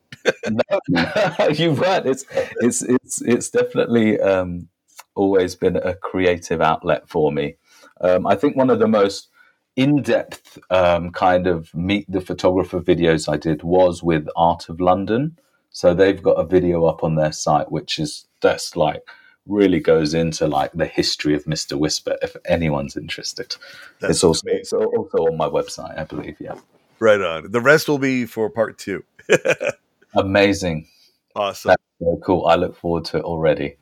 [0.49, 2.07] no, you weren't.
[2.07, 2.25] It's
[2.61, 4.69] it's it's it's definitely um,
[5.17, 7.57] always been a creative outlet for me.
[8.03, 9.31] Um, I think one of the most
[9.75, 15.37] in-depth um, kind of meet the photographer videos I did was with Art of London.
[15.71, 19.03] So they've got a video up on their site, which is just like
[19.47, 21.77] really goes into like the history of Mr.
[21.77, 22.17] Whisper.
[22.23, 23.57] If anyone's interested,
[23.99, 26.37] That's it's also it's also on my website, I believe.
[26.39, 26.55] Yeah,
[27.01, 27.51] right on.
[27.51, 29.05] The rest will be for part two.
[30.15, 30.89] Amazing,
[31.35, 32.47] awesome, That's so cool.
[32.47, 33.77] I look forward to it already.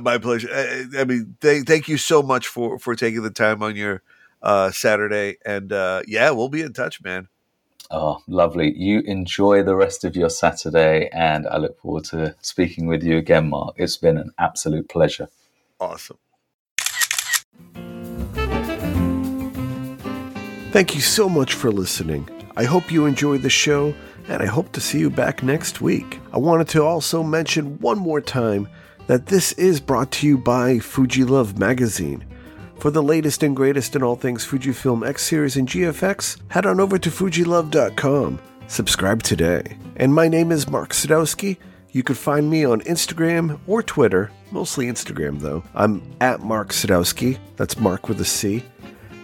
[0.00, 0.48] My pleasure.
[0.52, 4.02] I, I mean, th- thank you so much for for taking the time on your
[4.42, 5.38] uh, Saturday.
[5.46, 7.28] And uh, yeah, we'll be in touch, man.
[7.90, 8.74] Oh, lovely.
[8.76, 13.18] You enjoy the rest of your Saturday, and I look forward to speaking with you
[13.18, 13.74] again, Marc.
[13.76, 15.28] It's been an absolute pleasure.
[15.78, 16.18] Awesome.
[20.70, 22.26] Thank you so much for listening.
[22.56, 23.94] I hope you enjoyed the show,
[24.28, 26.20] and I hope to see you back next week.
[26.32, 28.68] I wanted to also mention one more time
[29.06, 32.24] that this is brought to you by Fujilove Magazine.
[32.78, 36.80] For the latest and greatest in all things Fujifilm X Series and GFX, head on
[36.80, 38.40] over to Fujilove.com.
[38.66, 39.76] Subscribe today.
[39.96, 41.58] And my name is Marc Sadowski.
[41.90, 45.62] You can find me on Instagram or Twitter, mostly Instagram though.
[45.74, 48.64] I'm at Marc Sadowski, that's Marc with a C.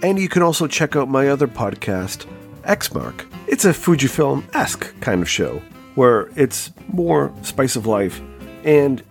[0.02, 2.26] And you can also check out my other podcast,
[2.68, 3.26] X Mark.
[3.46, 5.60] It's a Fujifilm esque kind of show
[5.94, 8.20] where it's more spice of life
[8.62, 9.02] and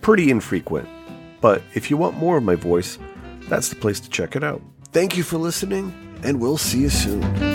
[0.00, 0.88] pretty infrequent.
[1.40, 2.98] But if you want more of my voice,
[3.48, 4.62] that's the place to check it out.
[4.92, 5.92] Thank you for listening,
[6.22, 7.53] and we'll see you soon.